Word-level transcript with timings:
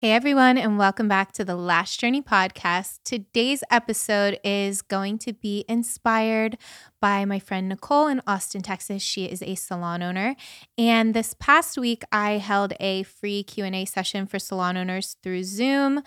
Hey 0.00 0.12
everyone, 0.12 0.56
and 0.56 0.78
welcome 0.78 1.08
back 1.08 1.32
to 1.32 1.44
the 1.44 1.56
Lash 1.56 1.96
Journey 1.96 2.22
podcast. 2.22 3.00
Today's 3.04 3.64
episode 3.68 4.38
is 4.44 4.80
going 4.80 5.18
to 5.18 5.32
be 5.32 5.64
inspired 5.68 6.56
by 7.00 7.24
my 7.24 7.40
friend 7.40 7.68
Nicole 7.68 8.06
in 8.06 8.22
Austin, 8.24 8.62
Texas. 8.62 9.02
She 9.02 9.24
is 9.24 9.42
a 9.42 9.56
salon 9.56 10.04
owner, 10.04 10.36
and 10.78 11.14
this 11.14 11.34
past 11.40 11.76
week 11.76 12.04
I 12.12 12.34
held 12.34 12.74
a 12.78 13.02
free 13.02 13.42
Q 13.42 13.64
and 13.64 13.74
A 13.74 13.86
session 13.86 14.28
for 14.28 14.38
salon 14.38 14.76
owners 14.76 15.16
through 15.20 15.42
Zoom, 15.42 16.04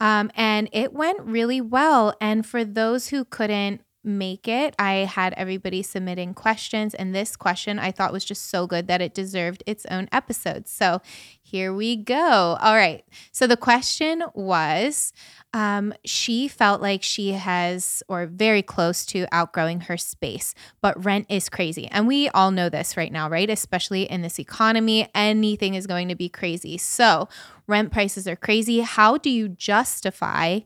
um, 0.00 0.30
and 0.34 0.70
it 0.72 0.94
went 0.94 1.20
really 1.20 1.60
well. 1.60 2.14
And 2.22 2.46
for 2.46 2.64
those 2.64 3.08
who 3.08 3.26
couldn't 3.26 3.82
make 4.04 4.46
it. 4.46 4.74
I 4.78 4.92
had 4.92 5.32
everybody 5.34 5.82
submitting 5.82 6.34
questions, 6.34 6.94
and 6.94 7.14
this 7.14 7.36
question 7.36 7.78
I 7.78 7.90
thought 7.90 8.12
was 8.12 8.24
just 8.24 8.50
so 8.50 8.66
good 8.66 8.86
that 8.88 9.00
it 9.00 9.14
deserved 9.14 9.62
its 9.66 9.86
own 9.90 10.08
episode. 10.12 10.68
So 10.68 11.00
here 11.42 11.72
we 11.72 11.96
go. 11.96 12.56
All 12.60 12.74
right. 12.74 13.04
So 13.32 13.46
the 13.46 13.56
question 13.56 14.22
was 14.34 15.12
um, 15.52 15.94
she 16.04 16.48
felt 16.48 16.82
like 16.82 17.02
she 17.02 17.32
has, 17.32 18.02
or 18.08 18.26
very 18.26 18.62
close 18.62 19.06
to 19.06 19.26
outgrowing 19.30 19.82
her 19.82 19.96
space, 19.96 20.54
but 20.80 21.02
rent 21.04 21.26
is 21.28 21.48
crazy. 21.48 21.86
And 21.88 22.08
we 22.08 22.28
all 22.30 22.50
know 22.50 22.68
this 22.68 22.96
right 22.96 23.12
now, 23.12 23.28
right? 23.28 23.48
Especially 23.48 24.02
in 24.02 24.22
this 24.22 24.40
economy, 24.40 25.08
anything 25.14 25.74
is 25.74 25.86
going 25.86 26.08
to 26.08 26.14
be 26.14 26.28
crazy. 26.28 26.76
So 26.76 27.28
rent 27.66 27.92
prices 27.92 28.26
are 28.26 28.36
crazy. 28.36 28.80
How 28.80 29.16
do 29.16 29.30
you 29.30 29.48
justify? 29.48 30.60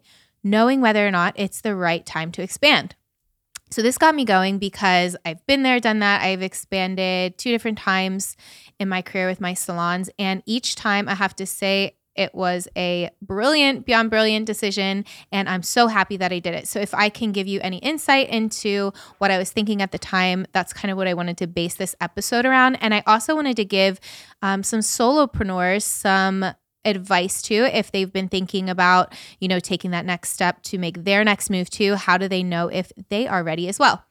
Knowing 0.44 0.80
whether 0.80 1.06
or 1.06 1.10
not 1.10 1.34
it's 1.36 1.60
the 1.60 1.74
right 1.74 2.06
time 2.06 2.30
to 2.32 2.42
expand. 2.42 2.94
So 3.70 3.82
this 3.82 3.98
got 3.98 4.14
me 4.14 4.24
going 4.24 4.58
because 4.58 5.16
I've 5.24 5.44
been 5.46 5.62
there, 5.62 5.80
done 5.80 5.98
that. 5.98 6.22
I've 6.22 6.42
expanded 6.42 7.36
two 7.36 7.50
different 7.50 7.78
times 7.78 8.36
in 8.78 8.88
my 8.88 9.02
career 9.02 9.28
with 9.28 9.40
my 9.40 9.54
salons. 9.54 10.08
And 10.18 10.42
each 10.46 10.74
time 10.74 11.08
I 11.08 11.14
have 11.14 11.36
to 11.36 11.46
say, 11.46 11.94
it 12.18 12.34
was 12.34 12.66
a 12.76 13.10
brilliant, 13.22 13.86
beyond 13.86 14.10
brilliant 14.10 14.44
decision. 14.44 15.04
And 15.30 15.48
I'm 15.48 15.62
so 15.62 15.86
happy 15.86 16.16
that 16.16 16.32
I 16.32 16.40
did 16.40 16.52
it. 16.52 16.66
So, 16.66 16.80
if 16.80 16.92
I 16.92 17.10
can 17.10 17.30
give 17.30 17.46
you 17.46 17.60
any 17.60 17.78
insight 17.78 18.28
into 18.28 18.92
what 19.18 19.30
I 19.30 19.38
was 19.38 19.52
thinking 19.52 19.80
at 19.82 19.92
the 19.92 19.98
time, 19.98 20.44
that's 20.52 20.72
kind 20.72 20.90
of 20.90 20.98
what 20.98 21.06
I 21.06 21.14
wanted 21.14 21.38
to 21.38 21.46
base 21.46 21.74
this 21.74 21.94
episode 22.00 22.44
around. 22.44 22.76
And 22.76 22.92
I 22.92 23.04
also 23.06 23.36
wanted 23.36 23.56
to 23.58 23.64
give 23.64 24.00
um, 24.42 24.64
some 24.64 24.80
solopreneurs 24.80 25.82
some 25.82 26.44
advice 26.84 27.42
to 27.42 27.54
if 27.54 27.90
they've 27.92 28.12
been 28.12 28.28
thinking 28.28 28.68
about, 28.70 29.14
you 29.40 29.48
know, 29.48 29.60
taking 29.60 29.90
that 29.90 30.06
next 30.06 30.30
step 30.30 30.62
to 30.64 30.78
make 30.78 31.04
their 31.04 31.24
next 31.24 31.50
move 31.50 31.70
to? 31.70 31.96
How 31.96 32.18
do 32.18 32.28
they 32.28 32.42
know 32.42 32.68
if 32.68 32.92
they 33.08 33.26
are 33.26 33.42
ready 33.42 33.68
as 33.68 33.78
well? 33.78 34.04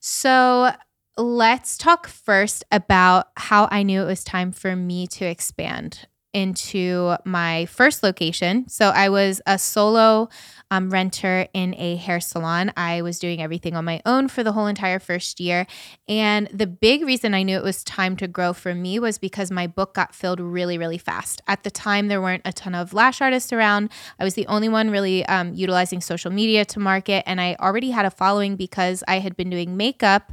So, 0.00 0.72
let's 1.16 1.76
talk 1.76 2.06
first 2.06 2.64
about 2.72 3.28
how 3.36 3.68
I 3.70 3.82
knew 3.82 4.02
it 4.02 4.06
was 4.06 4.24
time 4.24 4.52
for 4.52 4.74
me 4.74 5.06
to 5.08 5.26
expand 5.26 6.06
into 6.32 7.16
my 7.24 7.66
first 7.66 8.02
location. 8.02 8.68
So 8.68 8.90
I 8.90 9.08
was 9.08 9.40
a 9.46 9.58
solo 9.58 10.28
um, 10.70 10.90
renter 10.90 11.48
in 11.52 11.74
a 11.76 11.96
hair 11.96 12.20
salon. 12.20 12.72
I 12.76 13.02
was 13.02 13.18
doing 13.18 13.42
everything 13.42 13.74
on 13.74 13.84
my 13.84 14.00
own 14.06 14.28
for 14.28 14.44
the 14.44 14.52
whole 14.52 14.66
entire 14.66 15.00
first 15.00 15.40
year. 15.40 15.66
And 16.08 16.48
the 16.52 16.66
big 16.66 17.02
reason 17.04 17.34
I 17.34 17.42
knew 17.42 17.56
it 17.56 17.64
was 17.64 17.82
time 17.82 18.16
to 18.18 18.28
grow 18.28 18.52
for 18.52 18.74
me 18.74 19.00
was 19.00 19.18
because 19.18 19.50
my 19.50 19.66
book 19.66 19.94
got 19.94 20.14
filled 20.14 20.40
really, 20.40 20.78
really 20.78 20.98
fast. 20.98 21.42
At 21.48 21.64
the 21.64 21.70
time, 21.70 22.08
there 22.08 22.22
weren't 22.22 22.42
a 22.44 22.52
ton 22.52 22.74
of 22.74 22.94
lash 22.94 23.20
artists 23.20 23.52
around. 23.52 23.90
I 24.18 24.24
was 24.24 24.34
the 24.34 24.46
only 24.46 24.68
one 24.68 24.90
really 24.90 25.26
um, 25.26 25.54
utilizing 25.54 26.00
social 26.00 26.30
media 26.30 26.64
to 26.66 26.78
market. 26.78 27.24
And 27.26 27.40
I 27.40 27.56
already 27.58 27.90
had 27.90 28.04
a 28.04 28.10
following 28.10 28.54
because 28.54 29.02
I 29.08 29.18
had 29.18 29.36
been 29.36 29.50
doing 29.50 29.76
makeup. 29.76 30.32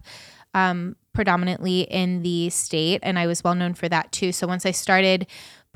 Um, 0.53 0.95
predominantly 1.17 1.81
in 1.81 2.21
the 2.21 2.47
state, 2.51 2.99
and 3.01 3.17
I 3.17 3.25
was 3.25 3.43
well 3.43 3.55
known 3.55 3.73
for 3.73 3.89
that 3.89 4.11
too. 4.11 4.31
So 4.31 4.45
once 4.45 4.67
I 4.67 4.71
started 4.71 5.25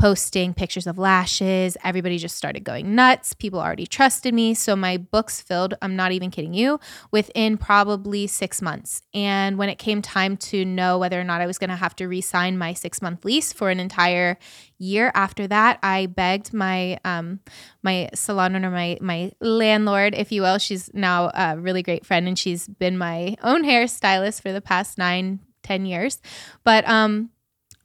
posting 0.02 0.52
pictures 0.52 0.88
of 0.88 0.97
lashes. 0.97 1.77
Everybody 1.83 2.17
just 2.17 2.35
started 2.35 2.63
going 2.63 2.95
nuts. 2.95 3.33
People 3.33 3.59
already 3.59 3.85
trusted 3.85 4.33
me. 4.33 4.55
So 4.55 4.75
my 4.75 4.97
books 4.97 5.39
filled, 5.39 5.75
I'm 5.80 5.95
not 5.95 6.11
even 6.11 6.31
kidding 6.31 6.55
you, 6.55 6.80
within 7.11 7.55
probably 7.55 8.25
six 8.25 8.63
months. 8.63 9.03
And 9.13 9.59
when 9.59 9.69
it 9.69 9.77
came 9.77 10.01
time 10.01 10.38
to 10.38 10.66
know 10.66 10.97
whether 10.97 11.22
or 11.22 11.23
not 11.23 11.39
I 11.39 11.45
was 11.45 11.59
going 11.59 11.69
to 11.69 11.75
have 11.75 11.95
to 11.97 12.07
re 12.07 12.19
sign 12.19 12.57
my 12.57 12.73
six 12.73 13.00
month 13.00 13.23
lease 13.23 13.53
for 13.53 13.69
an 13.69 13.79
entire 13.79 14.39
year 14.79 15.12
after 15.13 15.47
that, 15.50 15.78
I 15.84 16.07
begged 16.07 16.51
my 16.51 16.97
um, 17.06 17.39
my 17.83 18.09
salon 18.16 18.56
owner, 18.56 18.72
my 18.72 18.97
my 19.01 19.31
landlord, 19.39 20.16
if 20.16 20.31
you 20.31 20.41
will. 20.41 20.57
She's 20.57 20.91
now 20.95 21.29
a 21.35 21.59
really 21.59 21.83
great 21.83 22.07
friend, 22.07 22.28
and 22.28 22.39
she's 22.39 22.68
been 22.68 22.97
my 22.97 23.35
own 23.44 23.63
hairstylist 23.63 24.41
for 24.41 24.51
the 24.51 24.62
past 24.62 24.97
nine, 24.97 25.41
ten 25.62 25.85
years. 25.85 26.19
But 26.63 26.89
um, 26.89 27.29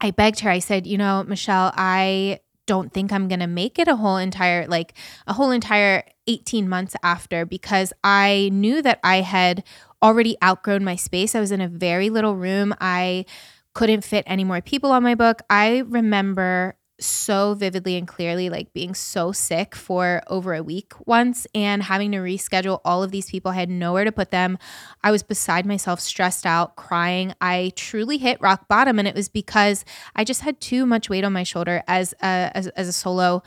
I 0.01 0.11
begged 0.11 0.41
her, 0.41 0.51
I 0.51 0.59
said, 0.59 0.87
you 0.87 0.99
know, 0.99 1.25
Michelle, 1.27 1.73
I 1.77 2.41
don't 2.67 2.93
think 2.93 3.13
I'm 3.13 3.29
going 3.29 3.41
to 3.41 3.47
make 3.47 3.79
it 3.79 3.89
a 3.89 3.97
whole 3.97 4.17
entire, 4.17 4.67
like 4.67 4.95
a 5.27 5.33
whole 5.33 5.51
entire 5.51 6.05
18 6.27 6.69
months 6.69 6.97
after 7.03 7.47
because 7.47 7.93
I 8.03 8.51
knew 8.53 8.83
that 8.83 8.99
I 9.05 9.21
had 9.21 9.65
already 10.03 10.37
outgrown 10.43 10.85
my 10.85 10.97
space. 10.97 11.35
I 11.35 11.41
was 11.41 11.53
in 11.53 11.61
a 11.61 11.69
very 11.69 12.11
little 12.11 12.37
room. 12.37 12.75
I 12.81 13.25
couldn't 13.73 14.05
fit 14.05 14.25
any 14.27 14.45
more 14.45 14.61
people 14.61 14.91
on 14.91 15.03
my 15.03 15.15
book. 15.15 15.43
I 15.49 15.79
remember 15.87 16.77
so 16.99 17.55
vividly 17.55 17.97
and 17.97 18.09
clearly 18.09 18.49
like 18.49 18.73
being 18.73 18.95
so 18.95 19.33
sick 19.33 19.75
for 19.75 20.23
over 20.29 20.55
a 20.55 20.63
week 20.63 20.95
once 21.07 21.47
and 21.55 21.83
having 21.83 22.13
to 22.13 22.19
reschedule 22.19 22.81
all 22.85 23.03
of 23.03 23.11
these 23.11 23.31
people. 23.31 23.51
I 23.51 23.57
had 23.57 23.69
nowhere 23.69 24.05
to 24.05 24.13
put 24.13 24.31
them. 24.31 24.59
I 25.03 25.11
was 25.11 25.23
beside 25.23 25.67
myself 25.67 26.01
stressed 26.01 26.47
out 26.47 26.77
crying. 26.77 27.35
I 27.41 27.73
truly 27.77 28.19
hit 28.19 28.41
rock 28.41 28.69
bottom 28.69 28.99
and 28.99 29.07
it 29.07 29.15
was 29.15 29.29
because 29.29 29.85
i 30.15 30.25
just 30.25 30.43
had 30.43 30.61
too 30.61 30.87
much 30.87 31.09
weight 31.09 31.25
on 31.25 31.33
my 31.33 31.43
shoulder 31.43 31.83
as 31.87 32.15
a, 32.23 32.51
as, 32.55 32.69
as 32.69 32.89
a 32.89 32.93
solo 32.93 33.43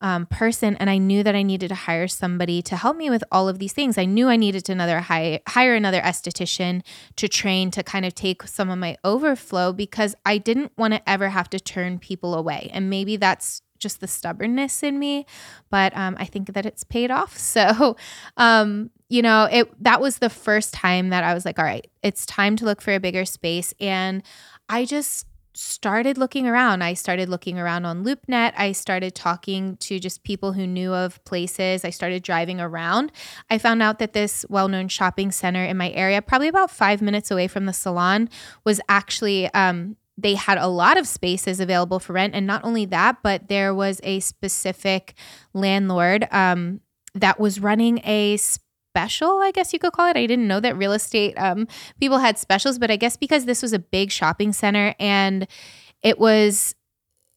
um, 0.00 0.26
person 0.26 0.76
and 0.76 0.90
i 0.90 0.98
knew 0.98 1.22
that 1.22 1.34
i 1.34 1.42
needed 1.42 1.68
to 1.68 1.74
hire 1.74 2.08
somebody 2.08 2.62
to 2.62 2.76
help 2.76 2.96
me 2.96 3.10
with 3.10 3.24
all 3.32 3.48
of 3.48 3.58
these 3.58 3.72
things. 3.72 3.98
I 3.98 4.04
knew 4.04 4.28
i 4.28 4.36
needed 4.36 4.64
to 4.66 4.72
another 4.72 5.00
hire, 5.00 5.40
hire 5.48 5.74
another 5.74 6.00
esthetician 6.00 6.82
to 7.16 7.28
train 7.28 7.70
to 7.72 7.82
kind 7.82 8.04
of 8.04 8.14
take 8.14 8.42
some 8.44 8.70
of 8.70 8.78
my 8.78 8.96
overflow 9.04 9.72
because 9.72 10.14
i 10.24 10.38
didn't 10.38 10.72
want 10.76 10.94
to 10.94 11.08
ever 11.08 11.30
have 11.30 11.48
to 11.50 11.60
turn 11.60 11.98
people 11.98 12.34
away. 12.34 12.70
And 12.72 12.90
maybe 12.90 13.16
that's 13.16 13.62
just 13.78 14.00
the 14.00 14.08
stubbornness 14.08 14.82
in 14.82 14.98
me 14.98 15.26
but 15.70 15.94
um, 15.96 16.16
i 16.18 16.24
think 16.24 16.52
that 16.54 16.66
it's 16.66 16.84
paid 16.84 17.10
off. 17.10 17.36
So 17.56 17.96
um, 18.36 18.90
you 19.08 19.22
know 19.22 19.48
it 19.50 19.82
that 19.82 20.00
was 20.00 20.18
the 20.18 20.30
first 20.30 20.74
time 20.74 21.10
that 21.10 21.24
i 21.24 21.32
was 21.32 21.44
like 21.44 21.58
all 21.58 21.64
right 21.64 21.86
it's 22.02 22.26
time 22.26 22.56
to 22.56 22.64
look 22.64 22.80
for 22.80 22.94
a 22.94 23.00
bigger 23.00 23.24
space. 23.24 23.72
And 23.80 24.22
i 24.68 24.84
just 24.84 25.26
started 25.56 26.18
looking 26.18 26.46
around. 26.46 26.82
I 26.82 26.94
started 26.94 27.28
looking 27.28 27.58
around 27.58 27.84
on 27.84 28.04
LoopNet. 28.04 28.52
I 28.56 28.72
started 28.72 29.14
talking 29.14 29.76
to 29.78 29.98
just 29.98 30.22
people 30.22 30.52
who 30.52 30.66
knew 30.66 30.92
of 30.92 31.22
places. 31.24 31.84
I 31.84 31.90
started 31.90 32.22
driving 32.22 32.60
around. 32.60 33.10
I 33.48 33.58
found 33.58 33.82
out 33.82 33.98
that 33.98 34.12
this 34.12 34.44
well 34.48 34.68
known 34.68 34.88
shopping 34.88 35.32
center 35.32 35.64
in 35.64 35.76
my 35.76 35.90
area, 35.90 36.20
probably 36.22 36.48
about 36.48 36.70
five 36.70 37.00
minutes 37.00 37.30
away 37.30 37.48
from 37.48 37.66
the 37.66 37.72
salon, 37.72 38.28
was 38.64 38.80
actually. 38.88 39.52
Um, 39.54 39.96
they 40.18 40.34
had 40.34 40.56
a 40.56 40.66
lot 40.66 40.96
of 40.96 41.06
spaces 41.06 41.60
available 41.60 41.98
for 41.98 42.14
rent. 42.14 42.34
And 42.34 42.46
not 42.46 42.64
only 42.64 42.86
that, 42.86 43.18
but 43.22 43.48
there 43.48 43.74
was 43.74 44.00
a 44.02 44.20
specific 44.20 45.12
landlord 45.52 46.26
um, 46.32 46.80
that 47.14 47.38
was 47.38 47.60
running 47.60 47.98
a 47.98 48.38
special, 48.96 49.40
I 49.42 49.50
guess 49.50 49.74
you 49.74 49.78
could 49.78 49.92
call 49.92 50.08
it. 50.08 50.16
I 50.16 50.24
didn't 50.24 50.48
know 50.48 50.58
that 50.60 50.74
real 50.74 50.92
estate 50.94 51.34
um, 51.36 51.68
people 52.00 52.16
had 52.16 52.38
specials, 52.38 52.78
but 52.78 52.90
I 52.90 52.96
guess 52.96 53.14
because 53.14 53.44
this 53.44 53.60
was 53.60 53.74
a 53.74 53.78
big 53.78 54.10
shopping 54.10 54.54
center 54.54 54.94
and 54.98 55.46
it 56.02 56.18
was 56.18 56.74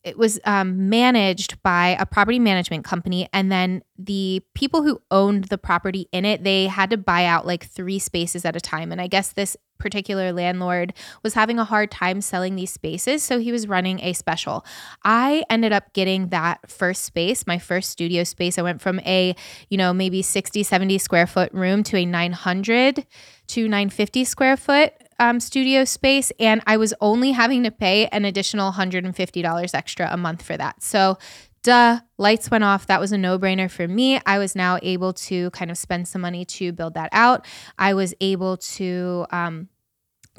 it 0.03 0.17
was 0.17 0.39
um, 0.45 0.89
managed 0.89 1.61
by 1.61 1.97
a 1.99 2.05
property 2.05 2.39
management 2.39 2.85
company 2.85 3.27
and 3.33 3.51
then 3.51 3.83
the 3.97 4.41
people 4.53 4.81
who 4.81 5.01
owned 5.11 5.45
the 5.45 5.57
property 5.57 6.07
in 6.13 6.23
it 6.23 6.43
they 6.43 6.67
had 6.67 6.89
to 6.89 6.97
buy 6.97 7.25
out 7.25 7.45
like 7.45 7.65
three 7.65 7.99
spaces 7.99 8.45
at 8.45 8.55
a 8.55 8.61
time. 8.61 8.91
And 8.91 9.01
i 9.01 9.07
guess 9.07 9.33
this 9.33 9.57
particular 9.77 10.33
landlord 10.33 10.93
was 11.23 11.33
having 11.33 11.57
a 11.57 11.63
hard 11.63 11.89
time 11.89 12.19
selling 12.19 12.55
these 12.55 12.71
spaces 12.71 13.23
so 13.23 13.39
he 13.39 13.51
was 13.51 13.67
running 13.67 13.99
a 14.01 14.13
special. 14.13 14.65
I 15.03 15.43
ended 15.49 15.71
up 15.71 15.93
getting 15.93 16.29
that 16.29 16.69
first 16.69 17.03
space 17.03 17.45
my 17.47 17.59
first 17.59 17.89
studio 17.89 18.23
space. 18.23 18.57
I 18.57 18.61
went 18.61 18.81
from 18.81 18.99
a 19.01 19.35
you 19.69 19.77
know 19.77 19.93
maybe 19.93 20.21
60 20.21 20.63
70 20.63 20.97
square 20.97 21.27
foot 21.27 21.51
room 21.53 21.83
to 21.83 21.97
a 21.97 22.05
900 22.05 23.05
to 23.47 23.61
950 23.63 24.23
square 24.25 24.57
foot 24.57 24.93
um, 25.19 25.39
studio 25.39 25.83
space, 25.83 26.31
and 26.39 26.61
I 26.65 26.77
was 26.77 26.93
only 27.01 27.31
having 27.31 27.63
to 27.63 27.71
pay 27.71 28.07
an 28.07 28.25
additional 28.25 28.71
$150 28.71 29.75
extra 29.75 30.09
a 30.11 30.17
month 30.17 30.41
for 30.41 30.57
that. 30.57 30.81
So, 30.81 31.17
duh, 31.61 31.99
lights 32.17 32.49
went 32.49 32.63
off. 32.63 32.87
That 32.87 32.99
was 32.99 33.11
a 33.11 33.17
no 33.17 33.37
brainer 33.37 33.69
for 33.69 33.87
me. 33.87 34.19
I 34.25 34.39
was 34.39 34.55
now 34.55 34.79
able 34.81 35.13
to 35.13 35.51
kind 35.51 35.69
of 35.69 35.77
spend 35.77 36.07
some 36.07 36.21
money 36.21 36.45
to 36.45 36.71
build 36.71 36.93
that 36.93 37.09
out. 37.11 37.45
I 37.77 37.93
was 37.93 38.13
able 38.21 38.57
to, 38.57 39.25
um, 39.31 39.67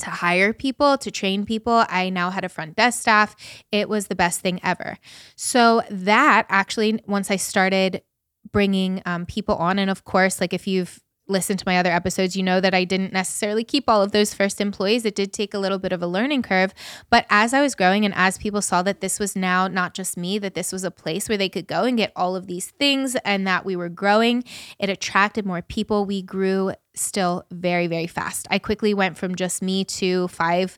to 0.01 0.09
hire 0.09 0.55
people, 0.55 0.97
to 0.97 1.11
train 1.11 1.45
people. 1.45 1.85
I 1.89 2.09
now 2.09 2.31
had 2.31 2.45
a 2.45 2.49
front 2.49 2.77
desk 2.77 3.03
staff. 3.03 3.37
It 3.71 3.89
was 3.89 4.07
the 4.07 4.15
best 4.15 4.41
thing 4.41 4.61
ever. 4.63 4.97
So, 5.37 5.83
that 5.91 6.47
actually, 6.49 7.01
once 7.07 7.31
I 7.31 7.37
started 7.37 8.03
bringing 8.51 9.03
um, 9.05 9.27
people 9.27 9.57
on, 9.57 9.79
and 9.79 9.91
of 9.91 10.05
course, 10.05 10.41
like 10.41 10.55
if 10.55 10.67
you've 10.67 11.01
listened 11.31 11.59
to 11.61 11.65
my 11.67 11.79
other 11.79 11.91
episodes, 11.91 12.37
you 12.37 12.43
know 12.43 12.61
that 12.61 12.75
I 12.75 12.85
didn't 12.85 13.13
necessarily 13.13 13.65
keep 13.65 13.89
all 13.89 14.03
of 14.03 14.13
those 14.13 14.35
first 14.35 14.61
employees. 14.61 15.05
It 15.05 15.15
did 15.15 15.33
take 15.33 15.55
a 15.55 15.59
little 15.59 15.79
bit 15.79 15.93
of 15.93 16.03
a 16.03 16.07
learning 16.07 16.43
curve. 16.43 16.75
But 17.09 17.27
as 17.31 17.55
I 17.55 17.61
was 17.61 17.75
growing 17.75 18.05
and 18.05 18.15
as 18.15 18.37
people 18.39 18.61
saw 18.61 18.83
that 18.83 19.01
this 19.01 19.19
was 19.19 19.37
now 19.37 19.69
not 19.69 19.95
just 19.95 20.17
me, 20.17 20.39
that 20.39 20.55
this 20.55 20.73
was 20.73 20.85
a 20.85 20.91
place 20.91 21.29
where 21.29 21.39
they 21.39 21.49
could 21.49 21.67
go 21.67 21.85
and 21.85 21.97
get 21.97 22.13
all 22.15 22.37
of 22.37 22.47
these 22.47 22.71
things 22.71 23.17
and 23.25 23.47
that 23.47 23.65
we 23.65 23.77
were 23.77 23.89
growing, 23.89 24.45
it 24.79 24.91
attracted 24.91 25.47
more 25.47 25.63
people. 25.63 26.05
We 26.05 26.23
grew 26.23 26.73
still 26.95 27.47
very, 27.51 27.87
very 27.87 28.07
fast. 28.07 28.47
I 28.51 28.59
quickly 28.59 28.93
went 28.93 29.17
from 29.17 29.35
just 29.35 29.63
me 29.63 29.85
to 29.85 30.29
five 30.29 30.77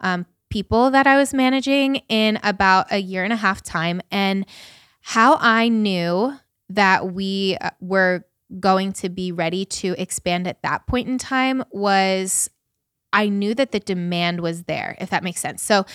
um, 0.00 0.26
people 0.50 0.90
that 0.90 1.06
I 1.06 1.16
was 1.16 1.34
managing 1.34 1.96
in 2.08 2.38
about 2.42 2.92
a 2.92 2.98
year 2.98 3.24
and 3.24 3.32
a 3.32 3.36
half 3.36 3.62
time. 3.62 4.00
And 4.10 4.46
how 5.00 5.36
I 5.40 5.68
knew 5.68 6.38
that 6.70 7.12
we 7.12 7.56
uh, 7.60 7.70
were 7.80 8.24
going 8.60 8.92
to 8.94 9.08
be 9.08 9.32
ready 9.32 9.64
to 9.64 10.00
expand 10.00 10.46
at 10.46 10.62
that 10.62 10.86
point 10.86 11.08
in 11.08 11.18
time 11.18 11.64
was 11.70 12.50
I 13.12 13.28
knew 13.28 13.54
that 13.54 13.72
the 13.72 13.80
demand 13.80 14.40
was 14.40 14.64
there, 14.64 14.96
if 15.00 15.10
that 15.10 15.22
makes 15.22 15.40
sense. 15.40 15.62
So, 15.62 15.86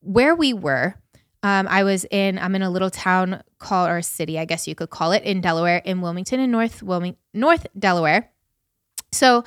where 0.00 0.34
we 0.34 0.52
were, 0.52 0.94
um, 1.42 1.66
I 1.68 1.84
was 1.84 2.04
in, 2.10 2.38
I'm 2.38 2.54
in 2.54 2.62
a 2.62 2.70
little 2.70 2.90
town 2.90 3.42
called, 3.58 3.90
or 3.90 4.02
city, 4.02 4.38
I 4.38 4.44
guess 4.44 4.68
you 4.68 4.74
could 4.74 4.90
call 4.90 5.12
it, 5.12 5.22
in 5.22 5.40
Delaware, 5.40 5.78
in 5.84 6.00
Wilmington, 6.00 6.38
in 6.38 6.50
North 6.50 6.82
Wilmington, 6.82 7.18
North 7.32 7.66
Delaware. 7.78 8.30
So, 9.10 9.44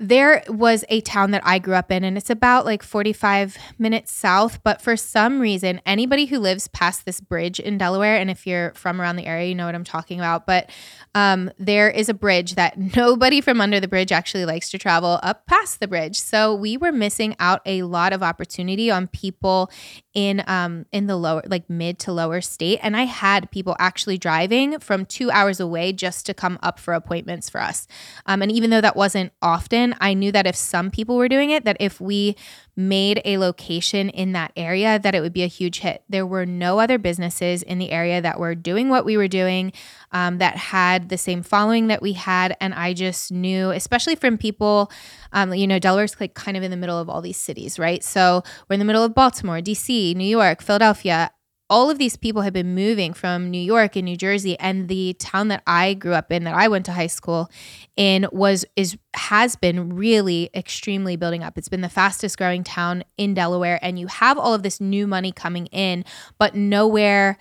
there 0.00 0.42
was 0.48 0.82
a 0.88 1.02
town 1.02 1.30
that 1.32 1.42
I 1.44 1.58
grew 1.58 1.74
up 1.74 1.92
in, 1.92 2.04
and 2.04 2.16
it's 2.16 2.30
about 2.30 2.64
like 2.64 2.82
45 2.82 3.58
minutes 3.78 4.10
south. 4.10 4.62
But 4.64 4.80
for 4.80 4.96
some 4.96 5.40
reason, 5.40 5.82
anybody 5.84 6.24
who 6.24 6.38
lives 6.38 6.68
past 6.68 7.04
this 7.04 7.20
bridge 7.20 7.60
in 7.60 7.76
Delaware, 7.76 8.16
and 8.16 8.30
if 8.30 8.46
you're 8.46 8.72
from 8.72 8.98
around 8.98 9.16
the 9.16 9.26
area, 9.26 9.48
you 9.50 9.54
know 9.54 9.66
what 9.66 9.74
I'm 9.74 9.84
talking 9.84 10.18
about. 10.18 10.46
But 10.46 10.70
um, 11.14 11.50
there 11.58 11.90
is 11.90 12.08
a 12.08 12.14
bridge 12.14 12.54
that 12.54 12.78
nobody 12.96 13.42
from 13.42 13.60
under 13.60 13.78
the 13.78 13.88
bridge 13.88 14.10
actually 14.10 14.46
likes 14.46 14.70
to 14.70 14.78
travel 14.78 15.20
up 15.22 15.46
past 15.46 15.80
the 15.80 15.88
bridge. 15.88 16.18
So 16.18 16.54
we 16.54 16.78
were 16.78 16.92
missing 16.92 17.36
out 17.38 17.60
a 17.66 17.82
lot 17.82 18.14
of 18.14 18.22
opportunity 18.22 18.90
on 18.90 19.06
people 19.06 19.70
in 20.12 20.42
um 20.48 20.86
in 20.90 21.06
the 21.06 21.16
lower 21.16 21.42
like 21.46 21.68
mid 21.70 21.98
to 21.98 22.12
lower 22.12 22.40
state 22.40 22.80
and 22.82 22.96
i 22.96 23.04
had 23.04 23.48
people 23.52 23.76
actually 23.78 24.18
driving 24.18 24.78
from 24.80 25.06
two 25.06 25.30
hours 25.30 25.60
away 25.60 25.92
just 25.92 26.26
to 26.26 26.34
come 26.34 26.58
up 26.62 26.80
for 26.80 26.94
appointments 26.94 27.48
for 27.48 27.60
us 27.60 27.86
um, 28.26 28.42
and 28.42 28.50
even 28.50 28.70
though 28.70 28.80
that 28.80 28.96
wasn't 28.96 29.32
often 29.40 29.89
i 30.00 30.14
knew 30.14 30.32
that 30.32 30.46
if 30.46 30.56
some 30.56 30.90
people 30.90 31.16
were 31.16 31.28
doing 31.28 31.50
it 31.50 31.64
that 31.64 31.76
if 31.80 32.00
we 32.00 32.36
made 32.80 33.20
a 33.24 33.38
location 33.38 34.08
in 34.08 34.32
that 34.32 34.52
area 34.56 34.98
that 34.98 35.14
it 35.14 35.20
would 35.20 35.32
be 35.32 35.42
a 35.42 35.48
huge 35.48 35.80
hit. 35.80 36.02
There 36.08 36.26
were 36.26 36.46
no 36.46 36.80
other 36.80 36.98
businesses 36.98 37.62
in 37.62 37.78
the 37.78 37.90
area 37.90 38.20
that 38.22 38.40
were 38.40 38.54
doing 38.54 38.88
what 38.88 39.04
we 39.04 39.16
were 39.16 39.28
doing 39.28 39.72
um, 40.12 40.38
that 40.38 40.56
had 40.56 41.08
the 41.08 41.18
same 41.18 41.42
following 41.42 41.88
that 41.88 42.02
we 42.02 42.14
had. 42.14 42.56
And 42.60 42.74
I 42.74 42.94
just 42.94 43.30
knew, 43.30 43.70
especially 43.70 44.14
from 44.14 44.38
people, 44.38 44.90
um, 45.32 45.52
you 45.54 45.66
know, 45.66 45.78
Delaware's 45.78 46.18
like 46.18 46.34
kind 46.34 46.56
of 46.56 46.62
in 46.62 46.70
the 46.70 46.76
middle 46.76 46.98
of 46.98 47.08
all 47.08 47.20
these 47.20 47.36
cities, 47.36 47.78
right? 47.78 48.02
So 48.02 48.42
we're 48.68 48.74
in 48.74 48.80
the 48.80 48.86
middle 48.86 49.04
of 49.04 49.14
Baltimore, 49.14 49.60
DC, 49.60 50.14
New 50.16 50.24
York, 50.24 50.62
Philadelphia 50.62 51.30
all 51.70 51.88
of 51.88 51.98
these 51.98 52.16
people 52.16 52.42
had 52.42 52.52
been 52.52 52.74
moving 52.74 53.14
from 53.14 53.48
New 53.48 53.60
York 53.60 53.94
and 53.94 54.04
New 54.04 54.16
Jersey 54.16 54.58
and 54.58 54.88
the 54.88 55.14
town 55.14 55.48
that 55.48 55.62
I 55.68 55.94
grew 55.94 56.14
up 56.14 56.32
in 56.32 56.42
that 56.42 56.54
I 56.54 56.66
went 56.66 56.84
to 56.86 56.92
high 56.92 57.06
school 57.06 57.48
in 57.96 58.26
was 58.32 58.64
is 58.74 58.98
has 59.14 59.54
been 59.54 59.94
really 59.94 60.50
extremely 60.52 61.14
building 61.14 61.44
up. 61.44 61.56
It's 61.56 61.68
been 61.68 61.80
the 61.80 61.88
fastest 61.88 62.36
growing 62.36 62.64
town 62.64 63.04
in 63.16 63.34
Delaware 63.34 63.78
and 63.82 64.00
you 64.00 64.08
have 64.08 64.36
all 64.36 64.52
of 64.52 64.64
this 64.64 64.80
new 64.80 65.06
money 65.06 65.30
coming 65.30 65.66
in 65.66 66.04
but 66.38 66.56
nowhere 66.56 67.38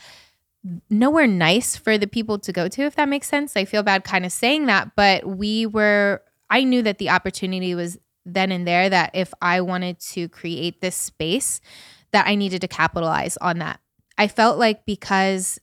nowhere 0.90 1.26
nice 1.26 1.76
for 1.76 1.98
the 1.98 2.08
people 2.08 2.38
to 2.38 2.52
go 2.52 2.68
to 2.68 2.84
if 2.84 2.96
that 2.96 3.10
makes 3.10 3.28
sense. 3.28 3.58
I 3.58 3.66
feel 3.66 3.82
bad 3.82 4.04
kind 4.04 4.26
of 4.26 4.32
saying 4.32 4.68
that, 4.68 4.96
but 4.96 5.26
we 5.26 5.66
were 5.66 6.22
I 6.52 6.64
knew 6.64 6.84
that 6.84 7.00
the 7.00 7.10
opportunity 7.10 7.74
was 7.74 7.98
then 8.26 8.52
and 8.52 8.68
there 8.68 8.90
that 8.92 9.10
if 9.16 9.34
I 9.42 9.62
wanted 9.62 10.00
to 10.12 10.30
create 10.30 10.82
this 10.82 10.96
space 10.96 11.62
that 12.12 12.28
I 12.28 12.36
needed 12.36 12.62
to 12.62 12.68
capitalize 12.68 13.36
on 13.38 13.58
that 13.60 13.80
I 14.20 14.28
felt 14.28 14.60
like 14.60 14.86
because 14.86 15.60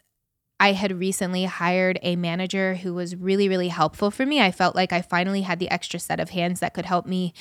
I 0.58 0.72
had 0.72 0.98
recently 0.98 1.44
hired 1.44 1.98
a 2.00 2.16
manager 2.16 2.74
who 2.74 2.94
was 2.94 3.14
really, 3.14 3.50
really 3.50 3.68
helpful 3.68 4.10
for 4.10 4.24
me, 4.24 4.40
I 4.40 4.50
felt 4.50 4.74
like 4.74 4.94
I 4.94 5.02
finally 5.02 5.42
had 5.42 5.58
the 5.58 5.70
extra 5.70 6.00
set 6.00 6.20
of 6.20 6.30
hands 6.30 6.60
that 6.60 6.72
could 6.72 6.86
help 6.86 7.04
me 7.04 7.34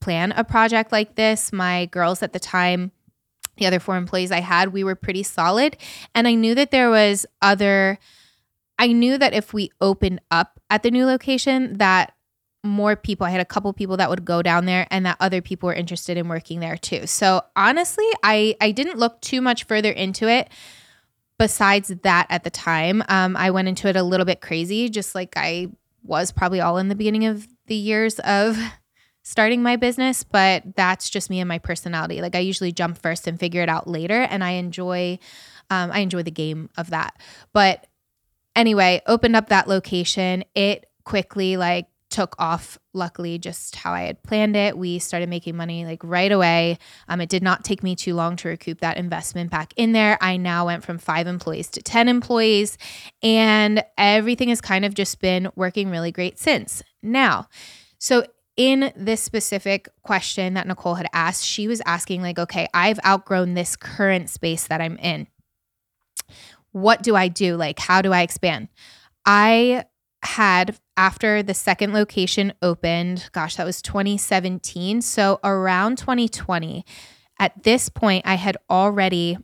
plan 0.00 0.32
a 0.32 0.42
project 0.42 0.90
like 0.90 1.14
this. 1.14 1.52
My 1.52 1.86
girls 1.86 2.24
at 2.24 2.32
the 2.32 2.40
time, 2.40 2.90
the 3.56 3.66
other 3.66 3.78
four 3.78 3.96
employees 3.96 4.32
I 4.32 4.40
had, 4.40 4.72
we 4.72 4.82
were 4.82 4.96
pretty 4.96 5.22
solid. 5.22 5.76
And 6.12 6.26
I 6.26 6.34
knew 6.34 6.56
that 6.56 6.72
there 6.72 6.90
was 6.90 7.24
other, 7.40 8.00
I 8.80 8.88
knew 8.88 9.16
that 9.16 9.34
if 9.34 9.54
we 9.54 9.70
opened 9.80 10.20
up 10.32 10.58
at 10.70 10.82
the 10.82 10.90
new 10.90 11.06
location, 11.06 11.78
that 11.78 12.14
more 12.64 12.96
people. 12.96 13.26
I 13.26 13.30
had 13.30 13.40
a 13.40 13.44
couple 13.44 13.72
people 13.72 13.96
that 13.98 14.10
would 14.10 14.24
go 14.24 14.42
down 14.42 14.66
there 14.66 14.86
and 14.90 15.06
that 15.06 15.16
other 15.20 15.40
people 15.40 15.68
were 15.68 15.74
interested 15.74 16.16
in 16.16 16.28
working 16.28 16.60
there 16.60 16.76
too. 16.76 17.06
So 17.06 17.42
honestly, 17.54 18.06
I 18.22 18.56
I 18.60 18.72
didn't 18.72 18.98
look 18.98 19.20
too 19.20 19.40
much 19.40 19.64
further 19.64 19.90
into 19.90 20.28
it 20.28 20.48
besides 21.38 21.88
that 22.02 22.26
at 22.28 22.44
the 22.44 22.50
time. 22.50 23.02
Um, 23.08 23.36
I 23.36 23.50
went 23.50 23.68
into 23.68 23.88
it 23.88 23.96
a 23.96 24.02
little 24.02 24.26
bit 24.26 24.40
crazy, 24.40 24.88
just 24.88 25.14
like 25.14 25.34
I 25.36 25.68
was 26.02 26.32
probably 26.32 26.60
all 26.60 26.78
in 26.78 26.88
the 26.88 26.94
beginning 26.94 27.26
of 27.26 27.46
the 27.66 27.76
years 27.76 28.18
of 28.20 28.58
starting 29.22 29.62
my 29.62 29.76
business, 29.76 30.24
but 30.24 30.64
that's 30.74 31.10
just 31.10 31.30
me 31.30 31.38
and 31.38 31.48
my 31.48 31.58
personality. 31.58 32.20
Like 32.20 32.34
I 32.34 32.40
usually 32.40 32.72
jump 32.72 32.98
first 32.98 33.26
and 33.26 33.38
figure 33.38 33.62
it 33.62 33.68
out 33.68 33.86
later 33.86 34.22
and 34.22 34.42
I 34.42 34.52
enjoy 34.52 35.18
um, 35.70 35.90
I 35.92 36.00
enjoy 36.00 36.22
the 36.22 36.30
game 36.30 36.70
of 36.76 36.90
that. 36.90 37.20
But 37.52 37.86
anyway, 38.56 39.02
opened 39.06 39.36
up 39.36 39.50
that 39.50 39.68
location. 39.68 40.44
It 40.54 40.86
quickly 41.04 41.58
like 41.58 41.86
took 42.10 42.34
off 42.38 42.78
luckily 42.94 43.38
just 43.38 43.76
how 43.76 43.92
i 43.92 44.02
had 44.02 44.22
planned 44.22 44.56
it. 44.56 44.76
We 44.76 44.98
started 44.98 45.28
making 45.28 45.56
money 45.56 45.84
like 45.84 46.02
right 46.02 46.32
away. 46.32 46.78
Um, 47.08 47.20
it 47.20 47.28
did 47.28 47.42
not 47.42 47.64
take 47.64 47.82
me 47.82 47.94
too 47.94 48.14
long 48.14 48.36
to 48.36 48.48
recoup 48.48 48.80
that 48.80 48.96
investment 48.96 49.50
back 49.50 49.72
in 49.76 49.92
there. 49.92 50.18
I 50.20 50.36
now 50.36 50.66
went 50.66 50.84
from 50.84 50.98
five 50.98 51.26
employees 51.26 51.68
to 51.70 51.82
10 51.82 52.08
employees 52.08 52.78
and 53.22 53.84
everything 53.96 54.48
has 54.48 54.60
kind 54.60 54.84
of 54.84 54.94
just 54.94 55.20
been 55.20 55.50
working 55.54 55.90
really 55.90 56.12
great 56.12 56.38
since. 56.38 56.82
Now 57.02 57.48
so 57.98 58.24
in 58.56 58.92
this 58.96 59.22
specific 59.22 59.88
question 60.02 60.54
that 60.54 60.66
nicole 60.66 60.96
had 60.96 61.06
asked 61.12 61.44
she 61.44 61.68
was 61.68 61.80
asking 61.86 62.20
like 62.22 62.40
okay 62.40 62.66
i've 62.74 62.98
outgrown 63.06 63.54
this 63.54 63.76
current 63.76 64.28
space 64.28 64.66
that 64.66 64.80
i'm 64.80 64.96
in. 64.98 65.26
What 66.72 67.02
do 67.02 67.16
i 67.16 67.28
do? 67.28 67.56
Like 67.56 67.78
how 67.78 68.02
do 68.02 68.12
i 68.12 68.22
expand? 68.22 68.68
I 69.24 69.84
had 70.22 70.78
after 70.98 71.44
the 71.44 71.54
second 71.54 71.94
location 71.94 72.52
opened, 72.60 73.30
gosh, 73.32 73.54
that 73.54 73.64
was 73.64 73.80
2017. 73.80 75.00
So 75.00 75.38
around 75.44 75.96
2020, 75.96 76.84
at 77.38 77.62
this 77.62 77.88
point, 77.88 78.26
I 78.26 78.34
had 78.34 78.58
already 78.68 79.38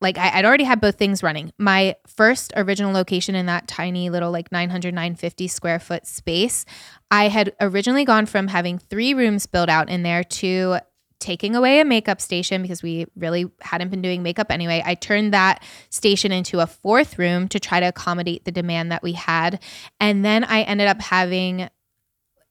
like 0.00 0.16
I, 0.16 0.36
would 0.36 0.44
already 0.44 0.64
had 0.64 0.80
both 0.80 0.96
things 0.96 1.22
running. 1.24 1.52
My 1.58 1.96
first 2.06 2.52
original 2.56 2.92
location 2.92 3.34
in 3.34 3.46
that 3.46 3.66
tiny 3.66 4.10
little 4.10 4.30
like 4.30 4.52
900, 4.52 4.94
950 4.94 5.48
square 5.48 5.80
foot 5.80 6.06
space, 6.06 6.64
I 7.10 7.28
had 7.28 7.54
originally 7.60 8.04
gone 8.04 8.26
from 8.26 8.48
having 8.48 8.78
three 8.78 9.12
rooms 9.14 9.46
built 9.46 9.68
out 9.68 9.88
in 9.88 10.04
there 10.04 10.22
to 10.22 10.78
taking 11.20 11.56
away 11.56 11.80
a 11.80 11.84
makeup 11.84 12.20
station 12.20 12.62
because 12.62 12.82
we 12.82 13.06
really 13.16 13.50
hadn't 13.60 13.88
been 13.90 14.02
doing 14.02 14.22
makeup 14.22 14.50
anyway. 14.50 14.82
I 14.84 14.94
turned 14.94 15.32
that 15.34 15.62
station 15.90 16.30
into 16.32 16.60
a 16.60 16.66
fourth 16.66 17.18
room 17.18 17.48
to 17.48 17.58
try 17.58 17.80
to 17.80 17.86
accommodate 17.86 18.44
the 18.44 18.52
demand 18.52 18.92
that 18.92 19.02
we 19.02 19.12
had. 19.12 19.60
And 19.98 20.24
then 20.24 20.44
I 20.44 20.62
ended 20.62 20.86
up 20.86 21.00
having 21.00 21.68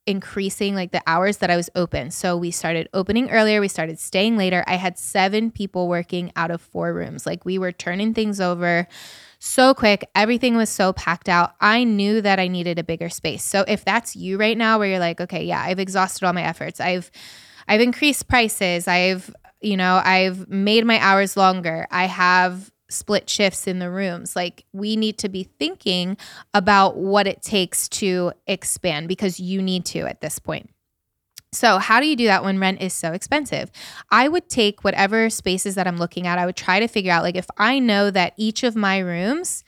increasing 0.05 0.73
like 0.73 0.91
the 0.91 1.03
hours 1.05 1.37
that 1.37 1.49
I 1.49 1.57
was 1.57 1.69
open. 1.75 2.11
So 2.11 2.37
we 2.37 2.49
started 2.49 2.87
opening 2.93 3.29
earlier, 3.29 3.59
we 3.59 3.67
started 3.67 3.99
staying 3.99 4.37
later. 4.37 4.63
I 4.65 4.75
had 4.75 4.97
7 4.97 5.51
people 5.51 5.89
working 5.89 6.31
out 6.35 6.49
of 6.49 6.61
4 6.61 6.93
rooms. 6.93 7.25
Like 7.25 7.43
we 7.43 7.57
were 7.57 7.73
turning 7.73 8.13
things 8.13 8.39
over 8.39 8.87
so 9.39 9.73
quick. 9.73 10.09
Everything 10.15 10.55
was 10.55 10.69
so 10.69 10.93
packed 10.93 11.27
out. 11.27 11.55
I 11.59 11.83
knew 11.83 12.21
that 12.21 12.39
I 12.39 12.47
needed 12.47 12.79
a 12.79 12.83
bigger 12.83 13.09
space. 13.09 13.43
So 13.43 13.65
if 13.67 13.83
that's 13.83 14.15
you 14.15 14.37
right 14.37 14.57
now 14.57 14.79
where 14.79 14.87
you're 14.87 14.99
like, 14.99 15.19
okay, 15.19 15.43
yeah, 15.43 15.61
I've 15.61 15.79
exhausted 15.79 16.25
all 16.25 16.33
my 16.33 16.43
efforts. 16.43 16.79
I've 16.79 17.11
I've 17.67 17.81
increased 17.81 18.27
prices. 18.27 18.87
I've, 18.87 19.33
you 19.61 19.77
know, 19.77 20.01
I've 20.03 20.47
made 20.49 20.85
my 20.85 20.99
hours 20.99 21.35
longer. 21.37 21.87
I 21.91 22.05
have 22.05 22.71
split 22.89 23.29
shifts 23.29 23.67
in 23.67 23.79
the 23.79 23.91
rooms. 23.91 24.35
Like 24.35 24.65
we 24.73 24.95
need 24.95 25.17
to 25.19 25.29
be 25.29 25.43
thinking 25.59 26.17
about 26.53 26.97
what 26.97 27.27
it 27.27 27.41
takes 27.41 27.89
to 27.89 28.31
expand 28.45 29.07
because 29.07 29.39
you 29.39 29.61
need 29.61 29.85
to 29.87 30.01
at 30.01 30.21
this 30.21 30.39
point. 30.39 30.69
So, 31.53 31.77
how 31.77 32.01
do 32.01 32.07
you 32.07 32.15
do 32.15 32.25
that 32.25 32.43
when 32.43 32.59
rent 32.59 32.81
is 32.81 32.93
so 32.93 33.13
expensive? 33.13 33.71
I 34.11 34.27
would 34.27 34.49
take 34.49 34.83
whatever 34.83 35.29
spaces 35.29 35.75
that 35.75 35.87
I'm 35.87 35.97
looking 35.97 36.27
at, 36.27 36.37
I 36.37 36.45
would 36.45 36.57
try 36.57 36.79
to 36.79 36.87
figure 36.87 37.11
out 37.11 37.23
like 37.23 37.35
if 37.35 37.47
I 37.57 37.79
know 37.79 38.11
that 38.11 38.33
each 38.37 38.63
of 38.63 38.75
my 38.75 38.99
rooms 38.99 39.63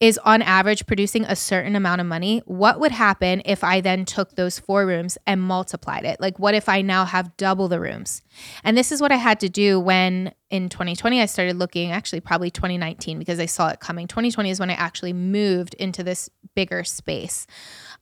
is 0.00 0.16
on 0.18 0.42
average 0.42 0.86
producing 0.86 1.24
a 1.24 1.34
certain 1.34 1.74
amount 1.74 2.00
of 2.00 2.06
money, 2.06 2.40
what 2.46 2.78
would 2.78 2.92
happen 2.92 3.42
if 3.44 3.64
I 3.64 3.80
then 3.80 4.04
took 4.04 4.36
those 4.36 4.58
four 4.58 4.86
rooms 4.86 5.18
and 5.26 5.42
multiplied 5.42 6.04
it? 6.04 6.20
Like, 6.20 6.38
what 6.38 6.54
if 6.54 6.68
I 6.68 6.82
now 6.82 7.04
have 7.04 7.36
double 7.36 7.66
the 7.66 7.80
rooms? 7.80 8.22
And 8.62 8.76
this 8.76 8.92
is 8.92 9.00
what 9.00 9.10
I 9.10 9.16
had 9.16 9.40
to 9.40 9.48
do 9.48 9.80
when 9.80 10.32
in 10.50 10.68
2020 10.68 11.20
I 11.20 11.26
started 11.26 11.56
looking, 11.56 11.90
actually, 11.90 12.20
probably 12.20 12.50
2019, 12.50 13.18
because 13.18 13.40
I 13.40 13.46
saw 13.46 13.68
it 13.68 13.80
coming. 13.80 14.06
2020 14.06 14.50
is 14.50 14.60
when 14.60 14.70
I 14.70 14.74
actually 14.74 15.12
moved 15.12 15.74
into 15.74 16.04
this 16.04 16.30
bigger 16.54 16.84
space. 16.84 17.48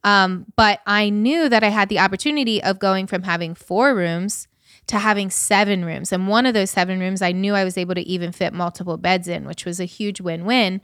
Um, 0.05 0.45
but 0.55 0.81
I 0.87 1.09
knew 1.09 1.49
that 1.49 1.65
I 1.65 1.69
had 1.69 1.89
the 1.89 1.99
opportunity 1.99 2.63
of 2.63 2.79
going 2.79 3.07
from 3.07 3.23
having 3.23 3.55
four 3.55 3.95
rooms 3.95 4.49
to 4.89 4.99
having 4.99 5.31
seven 5.31 5.85
rooms. 5.85 6.13
And 6.13 6.29
one 6.29 6.47
of 6.47 6.55
those 6.55 6.71
seven 6.71 7.01
rooms, 7.01 7.23
I 7.23 7.33
knew 7.33 7.55
I 7.55 7.65
was 7.65 7.77
able 7.77 7.95
to 7.95 8.03
even 8.03 8.33
fit 8.33 8.53
multiple 8.53 8.97
beds 8.97 9.27
in, 9.27 9.45
which 9.45 9.65
was 9.65 9.81
a 9.81 9.85
huge 9.85 10.21
win 10.21 10.45
win. 10.45 10.81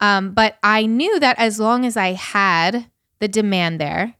Um, 0.00 0.32
but 0.32 0.58
I 0.62 0.86
knew 0.86 1.20
that 1.20 1.38
as 1.38 1.60
long 1.60 1.84
as 1.84 1.96
I 1.96 2.12
had 2.12 2.90
the 3.20 3.28
demand 3.28 3.80
there, 3.80 4.16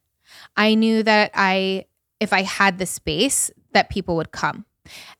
I 0.57 0.75
knew 0.75 1.03
that 1.03 1.33
I, 1.35 1.87
if 2.21 2.33
I 2.33 2.43
had 2.43 2.79
the 2.79 2.87
space, 2.87 3.51
that 3.73 3.91
people 3.91 4.17
would 4.17 4.31
come. 4.31 4.67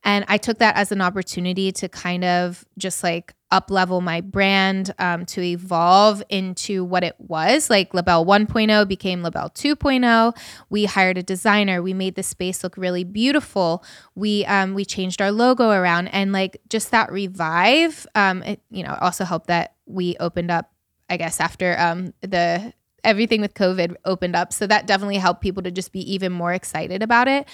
And 0.05 0.25
I 0.29 0.37
took 0.37 0.59
that 0.59 0.77
as 0.77 0.93
an 0.93 1.01
opportunity 1.01 1.73
to 1.73 1.89
kind 1.89 2.25
of 2.25 2.65
just 2.79 3.03
like 3.03 3.34
up 3.51 3.71
level 3.71 4.01
my 4.01 4.21
brand, 4.21 4.93
um, 4.99 5.25
to 5.27 5.43
evolve 5.43 6.23
into 6.29 6.85
what 6.85 7.05
it 7.05 7.15
was. 7.19 7.71
Like 7.71 7.95
LaBelle 7.95 8.25
1.0 8.25 8.89
became 8.89 9.23
LaBelle 9.23 9.51
2.0. 9.51 10.37
We 10.71 10.87
hired 10.87 11.19
a 11.19 11.23
designer. 11.23 11.83
We 11.83 11.95
made 11.95 12.15
the 12.15 12.23
space 12.23 12.65
look 12.65 12.77
really 12.77 13.05
beautiful. 13.05 13.85
We 14.15 14.45
um, 14.47 14.75
we 14.75 14.85
changed 14.85 15.23
our 15.23 15.31
logo 15.31 15.71
around, 15.71 16.09
and 16.09 16.33
like 16.33 16.61
just 16.69 16.91
that 16.91 17.13
revive. 17.13 18.07
Um, 18.15 18.43
it, 18.43 18.61
you 18.71 18.83
know, 18.83 18.97
also 19.01 19.25
helped 19.25 19.47
that 19.49 19.75
we 19.87 20.17
opened 20.19 20.51
up. 20.51 20.71
I 21.09 21.17
guess 21.17 21.39
after 21.39 21.79
um, 21.79 22.15
the 22.23 22.73
everything 23.05 23.41
with 23.41 23.55
COVID 23.55 23.95
opened 24.05 24.35
up. 24.35 24.53
So 24.53 24.67
that 24.67 24.87
definitely 24.87 25.19
helped 25.19 25.43
people 25.43 25.63
to 25.63 25.71
just 25.71 25.93
be 25.93 26.01
even 26.13 26.33
more 26.33 26.53
excited 26.53 27.03
about 27.03 27.29
it. 27.29 27.47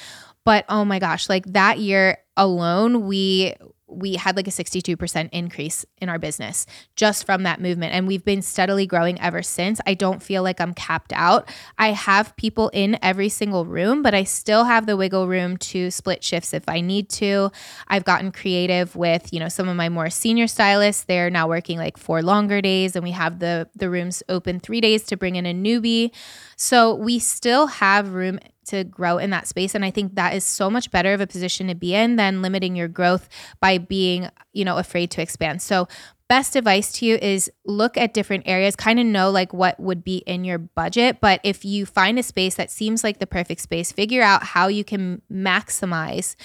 But 0.45 0.65
oh 0.69 0.85
my 0.85 0.99
gosh, 0.99 1.29
like 1.29 1.45
that 1.53 1.79
year 1.79 2.19
alone, 2.37 3.07
we 3.07 3.55
we 3.91 4.15
had 4.15 4.37
like 4.37 4.47
a 4.47 4.51
62% 4.51 5.29
increase 5.33 5.85
in 5.99 6.09
our 6.09 6.19
business 6.19 6.67
just 6.97 7.27
from 7.27 7.43
that 7.43 7.61
movement. 7.61 7.95
And 7.95 8.07
we've 8.07 8.25
been 8.25 8.43
steadily 8.43 8.87
growing 8.87 9.21
ever 9.21 9.43
since. 9.43 9.81
I 9.87 9.95
don't 9.95 10.23
feel 10.23 10.43
like 10.43 10.61
I'm 10.61 10.75
capped 10.75 11.13
out. 11.15 11.49
I 11.79 11.89
have 11.89 12.37
people 12.37 12.71
in 12.73 12.99
every 13.03 13.29
single 13.29 13.65
room, 13.65 14.03
but 14.03 14.15
I 14.15 14.25
still 14.25 14.65
have 14.65 14.87
the 14.87 14.97
wiggle 14.97 15.29
room 15.29 15.57
to 15.59 15.91
split 15.91 16.23
shifts 16.23 16.55
if 16.55 16.69
I 16.69 16.81
need 16.81 17.09
to. 17.11 17.51
I've 17.89 18.05
gotten 18.05 18.33
creative 18.33 18.97
with, 18.97 19.33
you 19.33 19.41
know, 19.41 19.49
some 19.49 19.69
of 19.69 19.77
my 19.77 19.89
more 19.89 20.11
senior 20.11 20.47
stylists. 20.47 21.05
They're 21.05 21.31
now 21.31 21.49
working 21.49 21.79
like 21.79 21.97
four 21.97 22.23
longer 22.23 22.61
days 22.61 22.95
and 22.95 23.05
we 23.05 23.11
have 23.11 23.39
the 23.39 23.69
the 23.75 23.91
rooms 23.91 24.23
open 24.29 24.61
3 24.61 24.81
days 24.81 25.05
to 25.05 25.17
bring 25.17 25.37
in 25.37 25.47
a 25.47 25.55
newbie. 25.55 26.11
So 26.57 26.95
we 26.95 27.19
still 27.19 27.67
have 27.67 28.13
room 28.13 28.39
to 28.71 28.85
grow 28.85 29.19
in 29.19 29.31
that 29.31 29.47
space. 29.47 29.75
And 29.75 29.85
i 29.85 29.91
think 29.91 30.15
that 30.15 30.35
is 30.35 30.45
so 30.45 30.71
much 30.71 30.91
better 30.91 31.12
of 31.12 31.21
a 31.21 31.27
position 31.27 31.69
to 31.69 31.75
be 31.75 31.95
in 31.95 32.17
than 32.17 32.43
limiting 32.43 32.77
your 32.77 32.89
growth 32.89 33.29
by 33.61 33.79
being 33.79 34.29
you 34.53 34.65
know 34.65 34.79
afraid 34.79 35.11
to 35.12 35.23
expand. 35.23 35.62
So 35.62 35.89
best 36.29 36.55
advice 36.55 36.93
to 36.93 37.07
you 37.07 37.17
is 37.17 37.50
look 37.65 37.97
at 37.97 38.15
different 38.15 38.45
areas 38.47 38.77
kind 38.77 39.00
of 39.00 39.07
know 39.07 39.31
like 39.31 39.53
what 39.53 39.79
would 39.81 40.05
be 40.05 40.19
in 40.19 40.45
your 40.45 40.59
budget. 40.59 41.21
But 41.21 41.41
if 41.43 41.65
you 41.65 41.87
find 41.87 42.19
a 42.19 42.23
space 42.23 42.55
that 42.55 42.71
seems 42.71 43.03
like 43.03 43.19
the 43.19 43.27
perfect 43.27 43.61
space 43.61 43.93
figure 43.93 44.23
out 44.23 44.43
how 44.43 44.69
you 44.69 44.85
can 44.85 45.23
maximize 45.31 46.37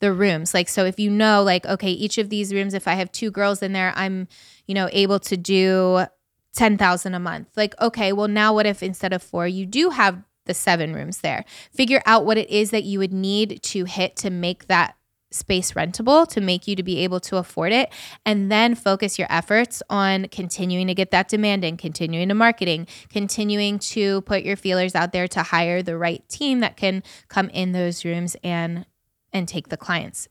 the 0.00 0.12
rooms. 0.12 0.54
Like 0.54 0.68
so 0.68 0.84
if 0.84 0.98
you 0.98 1.10
know 1.10 1.42
like 1.42 1.66
okay 1.66 1.90
each 1.90 2.18
of 2.18 2.28
these 2.30 2.52
rooms 2.52 2.74
if 2.74 2.88
i 2.88 2.94
have 2.94 3.10
two 3.12 3.30
girls 3.30 3.62
in 3.62 3.72
there 3.72 3.92
i'm 3.96 4.28
you 4.66 4.74
know 4.74 4.88
able 4.92 5.20
to 5.20 5.36
do 5.36 6.06
10,000 6.54 7.14
a 7.14 7.18
month. 7.18 7.48
Like, 7.56 7.74
okay, 7.80 8.12
well, 8.12 8.28
now 8.28 8.54
what 8.54 8.66
if 8.66 8.82
instead 8.82 9.12
of 9.12 9.22
four, 9.22 9.46
you 9.46 9.66
do 9.66 9.90
have 9.90 10.22
the 10.46 10.54
seven 10.54 10.94
rooms 10.94 11.18
there. 11.18 11.44
Figure 11.72 12.02
out 12.06 12.24
what 12.24 12.38
it 12.38 12.50
is 12.50 12.70
that 12.70 12.84
you 12.84 12.98
would 12.98 13.12
need 13.12 13.62
to 13.62 13.84
hit 13.84 14.16
to 14.16 14.30
make 14.30 14.66
that 14.66 14.96
space 15.34 15.72
rentable 15.72 16.26
to 16.28 16.40
make 16.40 16.68
you 16.68 16.76
to 16.76 16.82
be 16.82 16.98
able 16.98 17.18
to 17.18 17.36
afford 17.36 17.72
it 17.72 17.90
and 18.24 18.50
then 18.52 18.74
focus 18.74 19.18
your 19.18 19.26
efforts 19.30 19.82
on 19.90 20.28
continuing 20.28 20.86
to 20.86 20.94
get 20.94 21.10
that 21.10 21.28
demand 21.28 21.64
in 21.64 21.76
continuing 21.76 22.28
to 22.28 22.34
marketing 22.34 22.86
continuing 23.10 23.78
to 23.78 24.20
put 24.22 24.44
your 24.44 24.56
feelers 24.56 24.94
out 24.94 25.12
there 25.12 25.26
to 25.26 25.42
hire 25.42 25.82
the 25.82 25.98
right 25.98 26.26
team 26.28 26.60
that 26.60 26.76
can 26.76 27.02
come 27.28 27.48
in 27.50 27.72
those 27.72 28.04
rooms 28.04 28.36
and 28.44 28.86
and 29.32 29.48
take 29.48 29.68
the 29.68 29.76
clients 29.76 30.28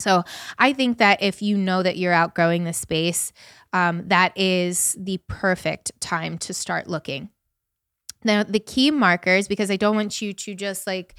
so 0.00 0.24
i 0.58 0.72
think 0.72 0.98
that 0.98 1.22
if 1.22 1.40
you 1.40 1.56
know 1.56 1.82
that 1.82 1.96
you're 1.96 2.12
outgrowing 2.12 2.64
the 2.64 2.72
space 2.72 3.32
um, 3.72 4.06
that 4.06 4.36
is 4.38 4.96
the 4.98 5.20
perfect 5.26 5.92
time 6.00 6.38
to 6.38 6.52
start 6.52 6.88
looking 6.88 7.28
now, 8.24 8.42
the 8.42 8.60
key 8.60 8.90
markers, 8.90 9.48
because 9.48 9.70
I 9.70 9.76
don't 9.76 9.96
want 9.96 10.20
you 10.22 10.32
to 10.32 10.54
just 10.54 10.86
like 10.86 11.14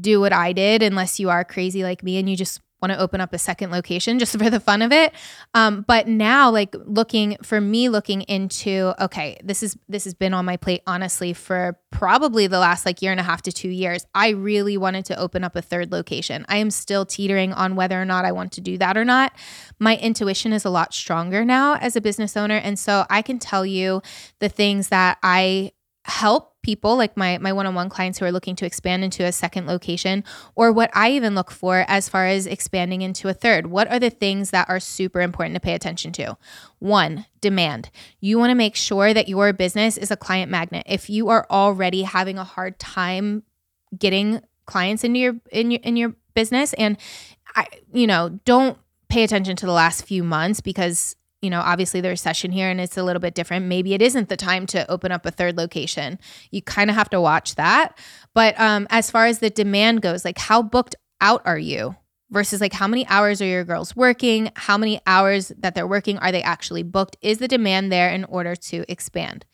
do 0.00 0.20
what 0.20 0.32
I 0.32 0.52
did 0.52 0.82
unless 0.82 1.18
you 1.18 1.30
are 1.30 1.44
crazy 1.44 1.82
like 1.82 2.02
me 2.02 2.18
and 2.18 2.28
you 2.28 2.36
just 2.36 2.60
want 2.80 2.92
to 2.92 2.98
open 2.98 3.20
up 3.20 3.32
a 3.32 3.38
second 3.38 3.70
location 3.70 4.18
just 4.18 4.36
for 4.38 4.50
the 4.50 4.60
fun 4.60 4.82
of 4.82 4.92
it. 4.92 5.12
Um, 5.54 5.84
but 5.86 6.06
now, 6.06 6.50
like 6.50 6.74
looking 6.84 7.36
for 7.42 7.60
me, 7.60 7.88
looking 7.88 8.22
into 8.22 8.94
okay, 9.00 9.38
this 9.42 9.62
is 9.62 9.76
this 9.88 10.04
has 10.04 10.14
been 10.14 10.34
on 10.34 10.44
my 10.44 10.56
plate 10.56 10.82
honestly 10.86 11.32
for 11.32 11.78
probably 11.90 12.46
the 12.46 12.58
last 12.58 12.86
like 12.86 13.02
year 13.02 13.10
and 13.10 13.20
a 13.20 13.24
half 13.24 13.42
to 13.42 13.52
two 13.52 13.68
years. 13.68 14.06
I 14.14 14.30
really 14.30 14.76
wanted 14.76 15.04
to 15.06 15.18
open 15.18 15.44
up 15.44 15.56
a 15.56 15.62
third 15.62 15.92
location. 15.92 16.44
I 16.48 16.58
am 16.58 16.70
still 16.70 17.04
teetering 17.04 17.52
on 17.52 17.76
whether 17.76 18.00
or 18.00 18.04
not 18.04 18.24
I 18.24 18.32
want 18.32 18.52
to 18.52 18.60
do 18.60 18.78
that 18.78 18.96
or 18.96 19.04
not. 19.04 19.32
My 19.78 19.96
intuition 19.96 20.52
is 20.52 20.64
a 20.64 20.70
lot 20.70 20.94
stronger 20.94 21.44
now 21.44 21.74
as 21.74 21.96
a 21.96 22.00
business 22.00 22.36
owner, 22.36 22.56
and 22.56 22.78
so 22.78 23.04
I 23.10 23.22
can 23.22 23.38
tell 23.38 23.66
you 23.66 24.02
the 24.38 24.48
things 24.48 24.88
that 24.88 25.18
I 25.22 25.72
help 26.08 26.54
people 26.62 26.96
like 26.96 27.16
my 27.16 27.38
my 27.38 27.52
one-on-one 27.52 27.88
clients 27.88 28.18
who 28.18 28.24
are 28.24 28.32
looking 28.32 28.56
to 28.56 28.66
expand 28.66 29.04
into 29.04 29.24
a 29.24 29.30
second 29.30 29.66
location 29.66 30.24
or 30.54 30.72
what 30.72 30.90
I 30.94 31.10
even 31.12 31.34
look 31.34 31.50
for 31.50 31.84
as 31.86 32.08
far 32.08 32.26
as 32.26 32.46
expanding 32.46 33.02
into 33.02 33.28
a 33.28 33.34
third. 33.34 33.68
What 33.68 33.90
are 33.90 33.98
the 33.98 34.10
things 34.10 34.50
that 34.50 34.68
are 34.68 34.80
super 34.80 35.20
important 35.20 35.54
to 35.54 35.60
pay 35.60 35.74
attention 35.74 36.12
to? 36.12 36.36
One, 36.78 37.26
demand. 37.40 37.90
You 38.20 38.38
want 38.38 38.50
to 38.50 38.54
make 38.54 38.74
sure 38.74 39.14
that 39.14 39.28
your 39.28 39.52
business 39.52 39.96
is 39.96 40.10
a 40.10 40.16
client 40.16 40.50
magnet. 40.50 40.84
If 40.86 41.10
you 41.10 41.28
are 41.28 41.46
already 41.50 42.02
having 42.02 42.38
a 42.38 42.44
hard 42.44 42.78
time 42.78 43.42
getting 43.96 44.40
clients 44.66 45.04
into 45.04 45.18
your 45.18 45.36
in 45.52 45.70
your 45.70 45.80
in 45.82 45.96
your 45.96 46.14
business 46.34 46.72
and 46.74 46.96
I 47.54 47.66
you 47.92 48.06
know, 48.06 48.40
don't 48.44 48.78
pay 49.08 49.24
attention 49.24 49.56
to 49.56 49.66
the 49.66 49.72
last 49.72 50.04
few 50.04 50.22
months 50.22 50.60
because 50.60 51.16
you 51.40 51.50
know, 51.50 51.60
obviously 51.60 52.00
the 52.00 52.08
recession 52.08 52.50
here 52.50 52.68
and 52.68 52.80
it's 52.80 52.96
a 52.96 53.02
little 53.02 53.20
bit 53.20 53.34
different. 53.34 53.66
Maybe 53.66 53.94
it 53.94 54.02
isn't 54.02 54.28
the 54.28 54.36
time 54.36 54.66
to 54.66 54.90
open 54.90 55.12
up 55.12 55.24
a 55.24 55.30
third 55.30 55.56
location. 55.56 56.18
You 56.50 56.62
kind 56.62 56.90
of 56.90 56.96
have 56.96 57.10
to 57.10 57.20
watch 57.20 57.54
that. 57.54 57.98
But 58.34 58.58
um, 58.58 58.86
as 58.90 59.10
far 59.10 59.26
as 59.26 59.38
the 59.38 59.50
demand 59.50 60.02
goes, 60.02 60.24
like 60.24 60.38
how 60.38 60.62
booked 60.62 60.96
out 61.20 61.42
are 61.44 61.58
you 61.58 61.96
versus 62.30 62.60
like 62.60 62.72
how 62.72 62.88
many 62.88 63.06
hours 63.08 63.40
are 63.40 63.46
your 63.46 63.64
girls 63.64 63.94
working? 63.94 64.50
How 64.54 64.76
many 64.76 65.00
hours 65.06 65.52
that 65.58 65.74
they're 65.74 65.86
working 65.86 66.18
are 66.18 66.32
they 66.32 66.42
actually 66.42 66.82
booked? 66.82 67.16
Is 67.20 67.38
the 67.38 67.48
demand 67.48 67.92
there 67.92 68.10
in 68.10 68.24
order 68.24 68.56
to 68.56 68.84
expand? 68.88 69.44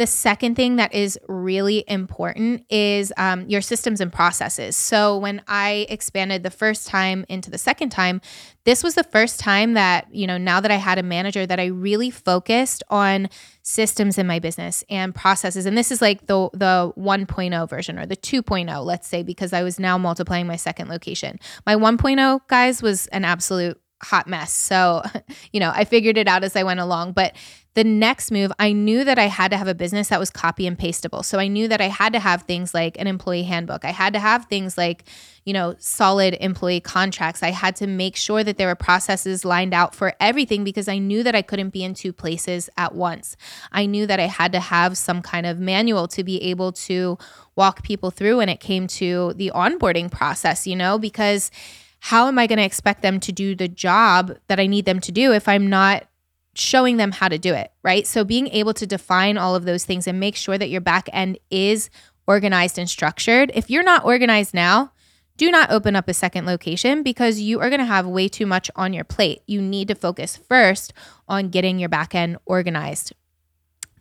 The 0.00 0.06
second 0.06 0.54
thing 0.54 0.76
that 0.76 0.94
is 0.94 1.18
really 1.28 1.84
important 1.86 2.64
is 2.70 3.12
um, 3.18 3.46
your 3.50 3.60
systems 3.60 4.00
and 4.00 4.10
processes. 4.10 4.74
So, 4.74 5.18
when 5.18 5.42
I 5.46 5.84
expanded 5.90 6.42
the 6.42 6.50
first 6.50 6.86
time 6.86 7.26
into 7.28 7.50
the 7.50 7.58
second 7.58 7.90
time, 7.90 8.22
this 8.64 8.82
was 8.82 8.94
the 8.94 9.04
first 9.04 9.38
time 9.38 9.74
that, 9.74 10.06
you 10.10 10.26
know, 10.26 10.38
now 10.38 10.58
that 10.58 10.70
I 10.70 10.76
had 10.76 10.96
a 10.96 11.02
manager, 11.02 11.44
that 11.44 11.60
I 11.60 11.66
really 11.66 12.08
focused 12.08 12.82
on 12.88 13.28
systems 13.60 14.16
in 14.16 14.26
my 14.26 14.38
business 14.38 14.82
and 14.88 15.14
processes. 15.14 15.66
And 15.66 15.76
this 15.76 15.92
is 15.92 16.00
like 16.00 16.26
the, 16.28 16.48
the 16.54 16.94
1.0 16.96 17.68
version 17.68 17.98
or 17.98 18.06
the 18.06 18.16
2.0, 18.16 18.82
let's 18.82 19.06
say, 19.06 19.22
because 19.22 19.52
I 19.52 19.62
was 19.62 19.78
now 19.78 19.98
multiplying 19.98 20.46
my 20.46 20.56
second 20.56 20.88
location. 20.88 21.38
My 21.66 21.76
1.0, 21.76 22.40
guys, 22.48 22.80
was 22.80 23.06
an 23.08 23.26
absolute 23.26 23.78
hot 24.02 24.26
mess. 24.26 24.52
So, 24.52 25.02
you 25.52 25.60
know, 25.60 25.70
I 25.74 25.84
figured 25.84 26.16
it 26.16 26.28
out 26.28 26.44
as 26.44 26.56
I 26.56 26.62
went 26.62 26.80
along. 26.80 27.12
But 27.12 27.34
the 27.74 27.84
next 27.84 28.32
move, 28.32 28.50
I 28.58 28.72
knew 28.72 29.04
that 29.04 29.18
I 29.18 29.26
had 29.26 29.52
to 29.52 29.56
have 29.56 29.68
a 29.68 29.74
business 29.74 30.08
that 30.08 30.18
was 30.18 30.28
copy 30.28 30.66
and 30.66 30.76
pastable. 30.76 31.22
So 31.22 31.38
I 31.38 31.46
knew 31.46 31.68
that 31.68 31.80
I 31.80 31.86
had 31.86 32.12
to 32.14 32.18
have 32.18 32.42
things 32.42 32.74
like 32.74 32.98
an 32.98 33.06
employee 33.06 33.44
handbook. 33.44 33.84
I 33.84 33.92
had 33.92 34.12
to 34.14 34.18
have 34.18 34.46
things 34.46 34.76
like, 34.76 35.04
you 35.44 35.52
know, 35.52 35.76
solid 35.78 36.36
employee 36.40 36.80
contracts. 36.80 37.44
I 37.44 37.50
had 37.50 37.76
to 37.76 37.86
make 37.86 38.16
sure 38.16 38.42
that 38.42 38.58
there 38.58 38.66
were 38.66 38.74
processes 38.74 39.44
lined 39.44 39.72
out 39.72 39.94
for 39.94 40.14
everything 40.18 40.64
because 40.64 40.88
I 40.88 40.98
knew 40.98 41.22
that 41.22 41.36
I 41.36 41.42
couldn't 41.42 41.70
be 41.70 41.84
in 41.84 41.94
two 41.94 42.12
places 42.12 42.68
at 42.76 42.92
once. 42.96 43.36
I 43.70 43.86
knew 43.86 44.04
that 44.08 44.18
I 44.18 44.26
had 44.26 44.50
to 44.52 44.60
have 44.60 44.98
some 44.98 45.22
kind 45.22 45.46
of 45.46 45.60
manual 45.60 46.08
to 46.08 46.24
be 46.24 46.42
able 46.42 46.72
to 46.72 47.18
walk 47.54 47.84
people 47.84 48.10
through 48.10 48.38
when 48.38 48.48
it 48.48 48.58
came 48.58 48.88
to 48.88 49.32
the 49.34 49.52
onboarding 49.54 50.10
process, 50.10 50.66
you 50.66 50.74
know, 50.74 50.98
because 50.98 51.52
how 52.00 52.26
am 52.26 52.38
I 52.38 52.48
going 52.48 52.58
to 52.58 52.64
expect 52.64 53.02
them 53.02 53.20
to 53.20 53.30
do 53.30 53.54
the 53.54 53.68
job 53.68 54.36
that 54.48 54.58
I 54.58 54.66
need 54.66 54.86
them 54.86 55.00
to 55.00 55.12
do 55.12 55.32
if 55.32 55.46
I'm 55.46 55.68
not 55.68 56.06
showing 56.54 56.96
them 56.96 57.12
how 57.12 57.28
to 57.28 57.38
do 57.38 57.54
it, 57.54 57.72
right? 57.82 58.06
So 58.06 58.24
being 58.24 58.48
able 58.48 58.74
to 58.74 58.86
define 58.86 59.38
all 59.38 59.54
of 59.54 59.64
those 59.64 59.84
things 59.84 60.06
and 60.06 60.18
make 60.18 60.36
sure 60.36 60.58
that 60.58 60.70
your 60.70 60.80
back 60.80 61.08
end 61.12 61.38
is 61.50 61.90
organized 62.26 62.78
and 62.78 62.88
structured. 62.88 63.50
If 63.54 63.70
you're 63.70 63.82
not 63.82 64.04
organized 64.04 64.54
now, 64.54 64.92
do 65.36 65.50
not 65.50 65.70
open 65.70 65.96
up 65.96 66.06
a 66.06 66.12
second 66.12 66.44
location 66.44 67.02
because 67.02 67.40
you 67.40 67.60
are 67.60 67.70
going 67.70 67.80
to 67.80 67.86
have 67.86 68.06
way 68.06 68.28
too 68.28 68.44
much 68.46 68.70
on 68.76 68.92
your 68.92 69.04
plate. 69.04 69.40
You 69.46 69.62
need 69.62 69.88
to 69.88 69.94
focus 69.94 70.36
first 70.36 70.92
on 71.28 71.48
getting 71.48 71.78
your 71.78 71.88
back 71.88 72.14
end 72.14 72.36
organized. 72.44 73.14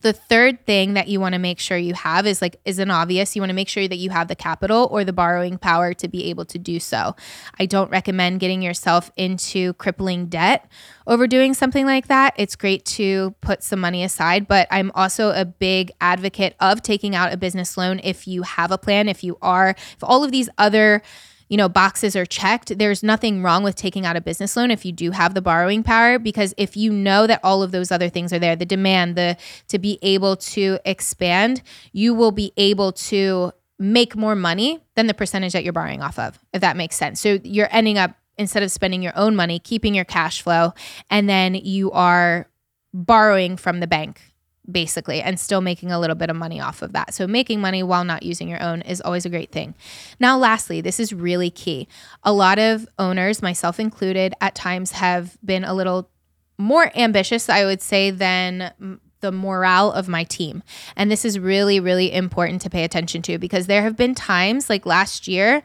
The 0.01 0.13
third 0.13 0.65
thing 0.65 0.93
that 0.93 1.07
you 1.07 1.19
want 1.19 1.33
to 1.33 1.39
make 1.39 1.59
sure 1.59 1.77
you 1.77 1.93
have 1.93 2.25
is 2.25 2.41
like 2.41 2.59
isn't 2.63 2.89
obvious. 2.89 3.35
You 3.35 3.41
want 3.41 3.49
to 3.49 3.55
make 3.55 3.67
sure 3.67 3.87
that 3.87 3.97
you 3.97 4.09
have 4.11 4.27
the 4.27 4.35
capital 4.35 4.87
or 4.91 5.03
the 5.03 5.13
borrowing 5.13 5.57
power 5.57 5.93
to 5.95 6.07
be 6.07 6.25
able 6.29 6.45
to 6.45 6.57
do 6.57 6.79
so. 6.79 7.15
I 7.59 7.65
don't 7.65 7.91
recommend 7.91 8.39
getting 8.39 8.61
yourself 8.61 9.11
into 9.17 9.73
crippling 9.73 10.27
debt 10.27 10.69
over 11.05 11.27
doing 11.27 11.53
something 11.53 11.85
like 11.85 12.07
that. 12.07 12.33
It's 12.37 12.55
great 12.55 12.85
to 12.85 13.35
put 13.41 13.63
some 13.63 13.79
money 13.79 14.03
aside, 14.03 14.47
but 14.47 14.67
I'm 14.71 14.91
also 14.95 15.31
a 15.31 15.43
big 15.43 15.91
advocate 15.99 16.55
of 16.59 16.81
taking 16.81 17.15
out 17.15 17.33
a 17.33 17.37
business 17.37 17.75
loan 17.75 17.99
if 18.03 18.27
you 18.27 18.43
have 18.43 18.71
a 18.71 18.77
plan, 18.77 19.09
if 19.09 19.23
you 19.23 19.37
are 19.41 19.69
if 19.69 20.03
all 20.03 20.23
of 20.23 20.31
these 20.31 20.49
other 20.57 21.01
you 21.49 21.57
know, 21.57 21.67
boxes 21.67 22.15
are 22.15 22.25
checked, 22.25 22.77
there's 22.77 23.03
nothing 23.03 23.43
wrong 23.43 23.63
with 23.63 23.75
taking 23.75 24.05
out 24.05 24.15
a 24.15 24.21
business 24.21 24.55
loan 24.55 24.71
if 24.71 24.85
you 24.85 24.91
do 24.91 25.11
have 25.11 25.33
the 25.33 25.41
borrowing 25.41 25.83
power 25.83 26.19
because 26.19 26.53
if 26.57 26.77
you 26.77 26.91
know 26.91 27.27
that 27.27 27.39
all 27.43 27.63
of 27.63 27.71
those 27.71 27.91
other 27.91 28.07
things 28.07 28.31
are 28.31 28.39
there, 28.39 28.55
the 28.55 28.65
demand, 28.65 29.15
the 29.15 29.35
to 29.67 29.79
be 29.79 29.99
able 30.01 30.35
to 30.37 30.79
expand, 30.85 31.61
you 31.91 32.13
will 32.13 32.31
be 32.31 32.53
able 32.55 32.91
to 32.91 33.51
make 33.79 34.15
more 34.15 34.35
money 34.35 34.79
than 34.95 35.07
the 35.07 35.13
percentage 35.13 35.53
that 35.53 35.63
you're 35.63 35.73
borrowing 35.73 36.03
off 36.03 36.19
of, 36.19 36.37
if 36.53 36.61
that 36.61 36.77
makes 36.77 36.95
sense. 36.95 37.19
So 37.19 37.39
you're 37.43 37.69
ending 37.71 37.97
up 37.97 38.15
instead 38.37 38.63
of 38.63 38.71
spending 38.71 39.01
your 39.01 39.17
own 39.17 39.35
money, 39.35 39.59
keeping 39.59 39.95
your 39.95 40.05
cash 40.05 40.41
flow, 40.41 40.73
and 41.09 41.27
then 41.27 41.55
you 41.55 41.91
are 41.91 42.47
borrowing 42.93 43.57
from 43.57 43.79
the 43.79 43.87
bank 43.87 44.28
basically, 44.71 45.21
and 45.21 45.39
still 45.39 45.61
making 45.61 45.91
a 45.91 45.99
little 45.99 46.15
bit 46.15 46.29
of 46.29 46.35
money 46.35 46.59
off 46.59 46.81
of 46.81 46.93
that. 46.93 47.13
So, 47.13 47.27
making 47.27 47.61
money 47.61 47.83
while 47.83 48.03
not 48.03 48.23
using 48.23 48.47
your 48.47 48.61
own 48.61 48.81
is 48.81 49.01
always 49.01 49.25
a 49.25 49.29
great 49.29 49.51
thing. 49.51 49.75
Now, 50.19 50.37
lastly, 50.37 50.81
this 50.81 50.99
is 50.99 51.13
really 51.13 51.49
key. 51.49 51.87
A 52.23 52.33
lot 52.33 52.59
of 52.59 52.87
owners, 52.97 53.41
myself 53.41 53.79
included, 53.79 54.33
at 54.41 54.55
times 54.55 54.91
have 54.91 55.37
been 55.43 55.63
a 55.63 55.73
little 55.73 56.09
more 56.57 56.91
ambitious, 56.95 57.49
I 57.49 57.65
would 57.65 57.81
say, 57.81 58.11
than 58.11 58.99
the 59.21 59.31
morale 59.31 59.91
of 59.91 60.07
my 60.07 60.23
team. 60.23 60.63
And 60.95 61.11
this 61.11 61.25
is 61.25 61.39
really, 61.39 61.79
really 61.79 62.11
important 62.13 62.61
to 62.61 62.69
pay 62.69 62.83
attention 62.83 63.21
to 63.23 63.37
because 63.37 63.67
there 63.67 63.83
have 63.83 63.97
been 63.97 64.15
times 64.15 64.69
like 64.69 64.85
last 64.85 65.27
year 65.27 65.63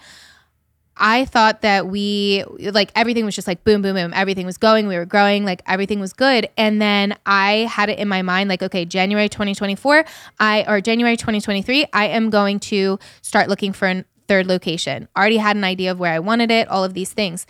I 0.96 1.24
thought 1.24 1.62
that 1.62 1.88
we 1.88 2.44
like 2.58 2.92
everything 2.94 3.24
was 3.24 3.34
just 3.34 3.48
like 3.48 3.64
boom, 3.64 3.82
boom, 3.82 3.96
boom. 3.96 4.12
Everything 4.14 4.46
was 4.46 4.58
going. 4.58 4.86
We 4.86 4.96
were 4.96 5.04
growing. 5.04 5.44
Like 5.44 5.62
everything 5.66 6.00
was 6.00 6.12
good. 6.12 6.48
And 6.56 6.80
then 6.80 7.16
I 7.26 7.68
had 7.70 7.88
it 7.88 7.98
in 7.98 8.08
my 8.08 8.22
mind, 8.22 8.48
like, 8.48 8.62
okay, 8.62 8.84
January 8.84 9.28
2024, 9.28 10.04
I 10.38 10.64
or 10.68 10.80
January 10.80 11.16
2023, 11.16 11.86
I 11.92 12.06
am 12.06 12.30
going 12.30 12.60
to 12.60 12.98
start 13.22 13.48
looking 13.48 13.72
for 13.72 13.88
a 13.88 14.04
third 14.28 14.46
location. 14.46 15.08
Already 15.16 15.38
had 15.38 15.56
an 15.56 15.64
idea 15.64 15.90
of 15.90 15.98
where 15.98 16.12
I 16.12 16.18
wanted 16.18 16.50
it, 16.50 16.68
all 16.68 16.84
of 16.84 16.94
these 16.94 17.12
things. 17.12 17.46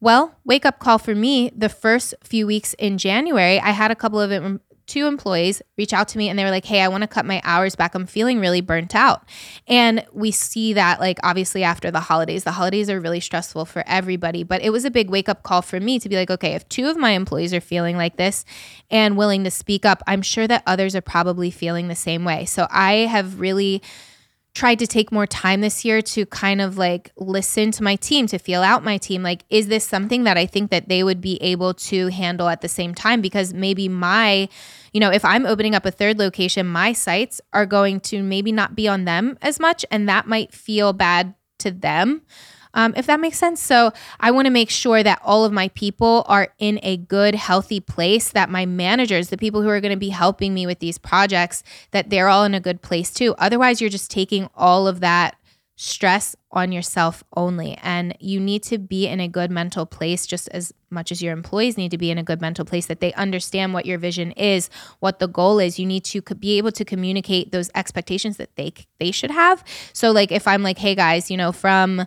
Well, 0.00 0.34
wake 0.44 0.64
up 0.64 0.78
call 0.78 0.98
for 0.98 1.14
me 1.14 1.50
the 1.54 1.68
first 1.68 2.14
few 2.22 2.46
weeks 2.46 2.74
in 2.74 2.96
January. 2.96 3.60
I 3.60 3.70
had 3.70 3.90
a 3.90 3.94
couple 3.94 4.18
of 4.18 4.60
two 4.90 5.06
employees 5.06 5.62
reach 5.78 5.92
out 5.92 6.08
to 6.08 6.18
me 6.18 6.28
and 6.28 6.38
they 6.38 6.44
were 6.44 6.50
like, 6.50 6.64
Hey, 6.64 6.80
I 6.80 6.88
want 6.88 7.02
to 7.02 7.08
cut 7.08 7.24
my 7.24 7.40
hours 7.44 7.76
back. 7.76 7.94
I'm 7.94 8.06
feeling 8.06 8.40
really 8.40 8.60
burnt 8.60 8.94
out. 8.94 9.22
And 9.68 10.04
we 10.12 10.32
see 10.32 10.72
that, 10.72 10.98
like, 10.98 11.18
obviously 11.22 11.62
after 11.62 11.90
the 11.90 12.00
holidays, 12.00 12.44
the 12.44 12.50
holidays 12.52 12.90
are 12.90 13.00
really 13.00 13.20
stressful 13.20 13.66
for 13.66 13.84
everybody. 13.86 14.42
But 14.42 14.62
it 14.62 14.70
was 14.70 14.84
a 14.84 14.90
big 14.90 15.08
wake 15.08 15.28
up 15.28 15.44
call 15.44 15.62
for 15.62 15.78
me 15.78 16.00
to 16.00 16.08
be 16.08 16.16
like, 16.16 16.30
okay, 16.30 16.54
if 16.54 16.68
two 16.68 16.88
of 16.88 16.96
my 16.96 17.12
employees 17.12 17.54
are 17.54 17.60
feeling 17.60 17.96
like 17.96 18.16
this 18.16 18.44
and 18.90 19.16
willing 19.16 19.44
to 19.44 19.50
speak 19.50 19.86
up, 19.86 20.02
I'm 20.06 20.22
sure 20.22 20.48
that 20.48 20.64
others 20.66 20.96
are 20.96 21.00
probably 21.00 21.50
feeling 21.50 21.86
the 21.86 21.94
same 21.94 22.24
way. 22.24 22.44
So 22.44 22.66
I 22.70 23.06
have 23.06 23.40
really 23.40 23.82
tried 24.54 24.78
to 24.80 24.86
take 24.86 25.12
more 25.12 25.26
time 25.26 25.60
this 25.60 25.84
year 25.84 26.02
to 26.02 26.26
kind 26.26 26.60
of 26.60 26.76
like 26.76 27.12
listen 27.16 27.70
to 27.70 27.82
my 27.82 27.96
team 27.96 28.26
to 28.26 28.38
feel 28.38 28.62
out 28.62 28.82
my 28.82 28.98
team 28.98 29.22
like 29.22 29.44
is 29.48 29.68
this 29.68 29.86
something 29.86 30.24
that 30.24 30.36
i 30.36 30.44
think 30.44 30.70
that 30.70 30.88
they 30.88 31.04
would 31.04 31.20
be 31.20 31.40
able 31.40 31.72
to 31.72 32.08
handle 32.08 32.48
at 32.48 32.60
the 32.60 32.68
same 32.68 32.94
time 32.94 33.20
because 33.20 33.54
maybe 33.54 33.88
my 33.88 34.48
you 34.92 35.00
know 35.00 35.10
if 35.10 35.24
i'm 35.24 35.46
opening 35.46 35.74
up 35.74 35.86
a 35.86 35.90
third 35.90 36.18
location 36.18 36.66
my 36.66 36.92
sights 36.92 37.40
are 37.52 37.66
going 37.66 38.00
to 38.00 38.22
maybe 38.22 38.52
not 38.52 38.74
be 38.74 38.88
on 38.88 39.04
them 39.04 39.38
as 39.42 39.60
much 39.60 39.84
and 39.90 40.08
that 40.08 40.26
might 40.26 40.52
feel 40.52 40.92
bad 40.92 41.34
to 41.58 41.70
them 41.70 42.22
um, 42.74 42.94
if 42.96 43.06
that 43.06 43.20
makes 43.20 43.38
sense. 43.38 43.60
So 43.60 43.92
I 44.18 44.30
want 44.30 44.46
to 44.46 44.50
make 44.50 44.70
sure 44.70 45.02
that 45.02 45.20
all 45.24 45.44
of 45.44 45.52
my 45.52 45.68
people 45.68 46.24
are 46.28 46.54
in 46.58 46.78
a 46.82 46.96
good, 46.96 47.34
healthy 47.34 47.80
place, 47.80 48.30
that 48.30 48.50
my 48.50 48.66
managers, 48.66 49.28
the 49.28 49.36
people 49.36 49.62
who 49.62 49.68
are 49.68 49.80
going 49.80 49.92
to 49.92 49.98
be 49.98 50.10
helping 50.10 50.54
me 50.54 50.66
with 50.66 50.78
these 50.78 50.98
projects, 50.98 51.62
that 51.90 52.10
they're 52.10 52.28
all 52.28 52.44
in 52.44 52.54
a 52.54 52.60
good 52.60 52.82
place 52.82 53.12
too. 53.12 53.34
Otherwise, 53.38 53.80
you're 53.80 53.90
just 53.90 54.10
taking 54.10 54.48
all 54.54 54.86
of 54.86 55.00
that 55.00 55.36
stress 55.82 56.36
on 56.52 56.72
yourself 56.72 57.24
only. 57.34 57.74
And 57.82 58.14
you 58.20 58.38
need 58.38 58.62
to 58.64 58.76
be 58.76 59.06
in 59.06 59.18
a 59.18 59.28
good 59.28 59.50
mental 59.50 59.86
place 59.86 60.26
just 60.26 60.46
as 60.48 60.74
much 60.90 61.10
as 61.10 61.22
your 61.22 61.32
employees 61.32 61.78
need 61.78 61.90
to 61.92 61.96
be 61.96 62.10
in 62.10 62.18
a 62.18 62.22
good 62.22 62.38
mental 62.38 62.66
place 62.66 62.84
that 62.84 63.00
they 63.00 63.14
understand 63.14 63.72
what 63.72 63.86
your 63.86 63.96
vision 63.96 64.32
is, 64.32 64.68
what 64.98 65.20
the 65.20 65.26
goal 65.26 65.58
is. 65.58 65.78
You 65.78 65.86
need 65.86 66.04
to 66.04 66.20
be 66.20 66.58
able 66.58 66.70
to 66.72 66.84
communicate 66.84 67.50
those 67.50 67.70
expectations 67.74 68.36
that 68.36 68.54
they 68.56 68.74
they 68.98 69.10
should 69.10 69.30
have. 69.30 69.64
So 69.94 70.10
like 70.10 70.30
if 70.30 70.46
I'm 70.46 70.62
like, 70.62 70.76
"Hey 70.76 70.94
guys, 70.94 71.30
you 71.30 71.38
know, 71.38 71.50
from 71.50 72.06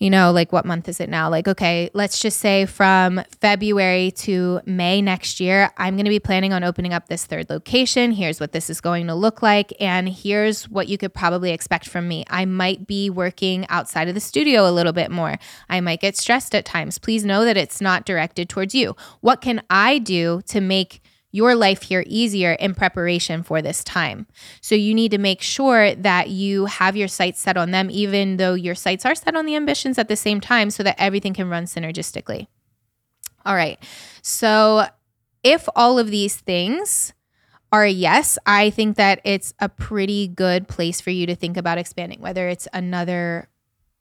you 0.00 0.08
know, 0.08 0.32
like 0.32 0.50
what 0.50 0.64
month 0.64 0.88
is 0.88 0.98
it 0.98 1.10
now? 1.10 1.28
Like, 1.28 1.46
okay, 1.46 1.90
let's 1.92 2.18
just 2.18 2.40
say 2.40 2.64
from 2.64 3.22
February 3.42 4.10
to 4.12 4.62
May 4.64 5.02
next 5.02 5.40
year, 5.40 5.70
I'm 5.76 5.94
going 5.94 6.06
to 6.06 6.10
be 6.10 6.18
planning 6.18 6.54
on 6.54 6.64
opening 6.64 6.94
up 6.94 7.08
this 7.08 7.26
third 7.26 7.50
location. 7.50 8.12
Here's 8.12 8.40
what 8.40 8.52
this 8.52 8.70
is 8.70 8.80
going 8.80 9.06
to 9.08 9.14
look 9.14 9.42
like. 9.42 9.74
And 9.78 10.08
here's 10.08 10.66
what 10.70 10.88
you 10.88 10.96
could 10.96 11.12
probably 11.12 11.52
expect 11.52 11.86
from 11.86 12.08
me. 12.08 12.24
I 12.30 12.46
might 12.46 12.86
be 12.86 13.10
working 13.10 13.66
outside 13.68 14.08
of 14.08 14.14
the 14.14 14.20
studio 14.20 14.66
a 14.66 14.72
little 14.72 14.94
bit 14.94 15.10
more. 15.10 15.38
I 15.68 15.82
might 15.82 16.00
get 16.00 16.16
stressed 16.16 16.54
at 16.54 16.64
times. 16.64 16.96
Please 16.96 17.22
know 17.22 17.44
that 17.44 17.58
it's 17.58 17.82
not 17.82 18.06
directed 18.06 18.48
towards 18.48 18.74
you. 18.74 18.96
What 19.20 19.42
can 19.42 19.62
I 19.68 19.98
do 19.98 20.40
to 20.46 20.62
make 20.62 21.02
your 21.32 21.54
life 21.54 21.82
here 21.82 22.04
easier 22.06 22.52
in 22.52 22.74
preparation 22.74 23.42
for 23.42 23.62
this 23.62 23.84
time. 23.84 24.26
So 24.60 24.74
you 24.74 24.94
need 24.94 25.12
to 25.12 25.18
make 25.18 25.42
sure 25.42 25.94
that 25.94 26.28
you 26.28 26.66
have 26.66 26.96
your 26.96 27.08
sights 27.08 27.40
set 27.40 27.56
on 27.56 27.70
them, 27.70 27.88
even 27.90 28.36
though 28.36 28.54
your 28.54 28.74
sights 28.74 29.06
are 29.06 29.14
set 29.14 29.36
on 29.36 29.46
the 29.46 29.54
ambitions 29.54 29.98
at 29.98 30.08
the 30.08 30.16
same 30.16 30.40
time, 30.40 30.70
so 30.70 30.82
that 30.82 30.96
everything 30.98 31.34
can 31.34 31.48
run 31.48 31.64
synergistically. 31.64 32.48
All 33.46 33.54
right. 33.54 33.78
So 34.22 34.86
if 35.42 35.68
all 35.74 35.98
of 35.98 36.10
these 36.10 36.36
things 36.36 37.12
are 37.72 37.86
yes, 37.86 38.36
I 38.46 38.70
think 38.70 38.96
that 38.96 39.20
it's 39.24 39.54
a 39.60 39.68
pretty 39.68 40.26
good 40.26 40.66
place 40.66 41.00
for 41.00 41.10
you 41.10 41.26
to 41.26 41.36
think 41.36 41.56
about 41.56 41.78
expanding, 41.78 42.20
whether 42.20 42.48
it's 42.48 42.66
another 42.72 43.48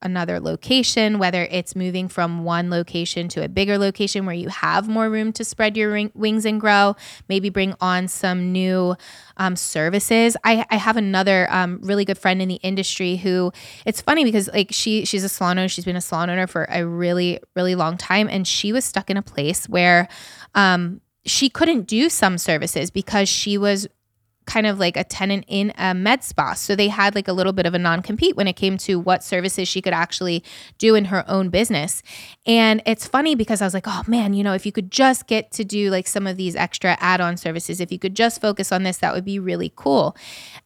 another 0.02 0.40
location, 0.40 1.20
whether 1.20 1.44
it's 1.52 1.76
moving 1.76 2.08
from 2.08 2.44
one 2.44 2.70
location 2.70 3.28
to 3.30 3.44
a 3.44 3.50
bigger 3.50 3.78
location 3.78 4.26
where 4.26 4.36
you 4.36 4.50
have 4.50 4.88
more 4.88 5.10
room 5.10 5.34
to 5.34 5.44
spread 5.44 5.76
your 5.76 5.92
ring, 5.92 6.12
wings 6.14 6.46
and 6.46 6.60
grow, 6.60 6.96
maybe 7.28 7.50
bring 7.50 7.74
on 7.82 8.08
some 8.08 8.52
new 8.52 8.96
um, 9.38 9.56
services. 9.56 10.38
I, 10.44 10.66
I, 10.70 10.78
have 10.78 10.98
another 10.98 11.48
um, 11.52 11.80
really 11.82 12.06
good 12.06 12.18
friend 12.18 12.42
in 12.42 12.48
the 12.48 12.56
industry 12.56 13.18
who 13.18 13.52
it's 13.86 14.02
funny 14.02 14.24
because 14.24 14.50
like 14.54 14.70
she 14.72 15.06
she's 15.06 15.24
a 15.24 15.30
salon 15.30 15.60
owner, 15.60 15.68
she's 15.68 15.86
been 15.86 15.96
a 15.96 16.02
salon 16.02 16.30
owner 16.30 16.48
for 16.48 16.66
a 16.70 16.86
really 16.86 17.40
really 17.56 17.76
long 17.76 17.98
time, 17.98 18.28
and 18.30 18.48
she 18.48 18.72
was 18.74 18.86
stuck 18.86 19.10
in 19.10 19.18
a 19.18 19.24
place 19.24 19.68
where. 19.68 20.08
Um, 20.56 21.02
she 21.26 21.50
couldn't 21.50 21.84
do 21.84 22.10
some 22.10 22.38
services 22.38 22.90
because 22.90 23.30
she 23.30 23.58
was 23.58 23.88
kind 24.50 24.66
of 24.66 24.80
like 24.80 24.98
a 24.98 25.04
tenant 25.04 25.46
in 25.48 25.72
a 25.78 25.94
med 25.94 26.24
spa. 26.24 26.54
So 26.54 26.76
they 26.76 26.88
had 26.88 27.14
like 27.14 27.28
a 27.28 27.34
little 27.34 27.54
bit 27.54 27.68
of 27.68 27.76
a 27.76 27.80
non 27.80 28.02
compete 28.02 28.36
when 28.36 28.48
it 28.48 28.54
came 28.54 28.78
to 28.80 29.00
what 29.00 29.24
services 29.24 29.68
she 29.68 29.80
could 29.82 29.94
actually 29.94 30.44
do 30.80 30.96
in 30.96 31.06
her 31.06 31.24
own 31.30 31.50
business. 31.50 32.02
And 32.48 32.82
it's 32.86 33.08
funny 33.08 33.36
because 33.36 33.62
I 33.62 33.66
was 33.66 33.76
like, 33.76 33.88
oh 33.88 34.02
man, 34.08 34.34
you 34.34 34.44
know, 34.44 34.54
if 34.54 34.66
you 34.66 34.72
could 34.72 34.90
just 34.92 35.28
get 35.28 35.52
to 35.52 35.64
do 35.64 35.92
like 35.92 36.08
some 36.08 36.26
of 36.26 36.36
these 36.36 36.56
extra 36.56 36.98
add 37.00 37.22
on 37.22 37.38
services, 37.38 37.80
if 37.80 37.92
you 37.92 38.00
could 38.00 38.16
just 38.16 38.42
focus 38.42 38.72
on 38.72 38.82
this, 38.84 38.98
that 38.98 39.14
would 39.14 39.26
be 39.26 39.38
really 39.38 39.72
cool. 39.76 40.18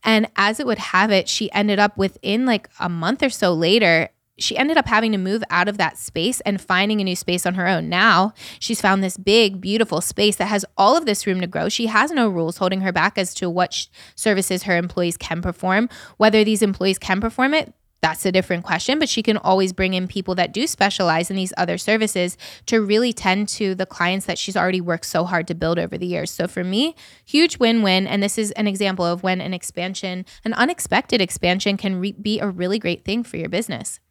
And 0.03 0.29
as 0.37 0.61
it 0.61 0.65
would 0.65 0.79
have 0.79 1.11
it, 1.11 1.27
she 1.27 1.51
ended 1.51 1.77
up 1.77 1.97
within 1.97 2.45
like 2.45 2.69
a 2.79 2.87
month 2.87 3.21
or 3.21 3.29
so 3.29 3.53
later 3.53 4.09
she 4.37 4.57
ended 4.57 4.77
up 4.77 4.87
having 4.87 5.11
to 5.11 5.17
move 5.17 5.43
out 5.49 5.67
of 5.67 5.77
that 5.77 5.97
space 5.97 6.41
and 6.41 6.59
finding 6.59 6.99
a 6.99 7.03
new 7.03 7.15
space 7.15 7.45
on 7.45 7.53
her 7.53 7.67
own. 7.67 7.89
Now 7.89 8.33
she's 8.59 8.81
found 8.81 9.03
this 9.03 9.17
big, 9.17 9.61
beautiful 9.61 10.01
space 10.01 10.37
that 10.37 10.47
has 10.47 10.65
all 10.77 10.97
of 10.97 11.05
this 11.05 11.27
room 11.27 11.41
to 11.41 11.47
grow. 11.47 11.69
She 11.69 11.87
has 11.87 12.11
no 12.11 12.27
rules 12.27 12.57
holding 12.57 12.81
her 12.81 12.91
back 12.91 13.17
as 13.17 13.33
to 13.35 13.49
what 13.49 13.73
sh- 13.73 13.87
services 14.15 14.63
her 14.63 14.75
employees 14.75 15.17
can 15.17 15.41
perform. 15.41 15.89
Whether 16.17 16.43
these 16.43 16.61
employees 16.61 16.97
can 16.97 17.21
perform 17.21 17.53
it, 17.53 17.73
that's 18.01 18.25
a 18.25 18.33
different 18.33 18.65
question, 18.65 18.99
but 18.99 19.07
she 19.07 19.23
can 19.23 19.37
always 19.37 19.71
bring 19.71 19.93
in 19.93 20.09
people 20.09 20.35
that 20.35 20.51
do 20.51 20.67
specialize 20.67 21.29
in 21.29 21.37
these 21.37 21.53
other 21.55 21.77
services 21.77 22.37
to 22.65 22.81
really 22.81 23.13
tend 23.13 23.47
to 23.47 23.73
the 23.75 23.85
clients 23.85 24.25
that 24.25 24.37
she's 24.37 24.57
already 24.57 24.81
worked 24.81 25.05
so 25.05 25.23
hard 25.23 25.47
to 25.47 25.55
build 25.55 25.79
over 25.79 25.97
the 25.97 26.05
years. 26.05 26.29
So 26.29 26.49
for 26.49 26.65
me, 26.65 26.95
huge 27.23 27.59
win 27.59 27.81
win. 27.81 28.05
And 28.05 28.21
this 28.21 28.37
is 28.37 28.51
an 28.51 28.67
example 28.67 29.05
of 29.05 29.23
when 29.23 29.39
an 29.39 29.53
expansion, 29.53 30.25
an 30.43 30.53
unexpected 30.55 31.21
expansion, 31.21 31.77
can 31.77 31.97
re- 31.97 32.11
be 32.11 32.41
a 32.41 32.49
really 32.49 32.77
great 32.77 33.05
thing 33.05 33.23
for 33.23 33.37
your 33.37 33.47
business. 33.47 34.01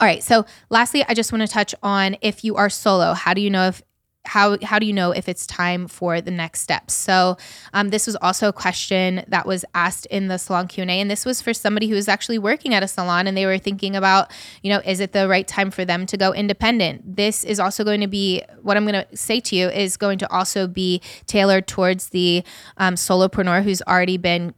All 0.00 0.06
right. 0.06 0.22
So, 0.22 0.46
lastly, 0.68 1.04
I 1.08 1.14
just 1.14 1.32
want 1.32 1.42
to 1.42 1.48
touch 1.48 1.74
on 1.82 2.16
if 2.20 2.44
you 2.44 2.56
are 2.56 2.70
solo, 2.70 3.14
how 3.14 3.34
do 3.34 3.40
you 3.40 3.50
know 3.50 3.68
if 3.68 3.82
how 4.26 4.58
how 4.62 4.78
do 4.78 4.84
you 4.84 4.92
know 4.92 5.12
if 5.12 5.28
it's 5.28 5.46
time 5.46 5.88
for 5.88 6.20
the 6.20 6.30
next 6.30 6.60
steps 6.60 6.92
so 6.92 7.38
um, 7.72 7.88
this 7.88 8.06
was 8.06 8.16
also 8.16 8.48
a 8.48 8.52
question 8.52 9.24
that 9.28 9.46
was 9.46 9.64
asked 9.74 10.04
in 10.06 10.28
the 10.28 10.36
salon 10.36 10.68
q&a 10.68 10.86
and 10.86 11.10
this 11.10 11.24
was 11.24 11.40
for 11.40 11.54
somebody 11.54 11.88
who 11.88 11.94
was 11.94 12.06
actually 12.06 12.38
working 12.38 12.74
at 12.74 12.82
a 12.82 12.88
salon 12.88 13.26
and 13.26 13.34
they 13.34 13.46
were 13.46 13.56
thinking 13.56 13.96
about 13.96 14.30
you 14.62 14.70
know 14.70 14.80
is 14.84 15.00
it 15.00 15.12
the 15.12 15.26
right 15.26 15.48
time 15.48 15.70
for 15.70 15.86
them 15.86 16.04
to 16.04 16.18
go 16.18 16.34
independent 16.34 17.16
this 17.16 17.44
is 17.44 17.58
also 17.58 17.82
going 17.82 18.00
to 18.00 18.06
be 18.06 18.42
what 18.60 18.76
i'm 18.76 18.86
going 18.86 19.04
to 19.06 19.16
say 19.16 19.40
to 19.40 19.56
you 19.56 19.68
is 19.70 19.96
going 19.96 20.18
to 20.18 20.30
also 20.30 20.66
be 20.66 21.00
tailored 21.26 21.66
towards 21.66 22.10
the 22.10 22.44
um, 22.76 22.96
solopreneur 22.96 23.62
who's 23.62 23.80
already 23.82 24.18
been 24.18 24.52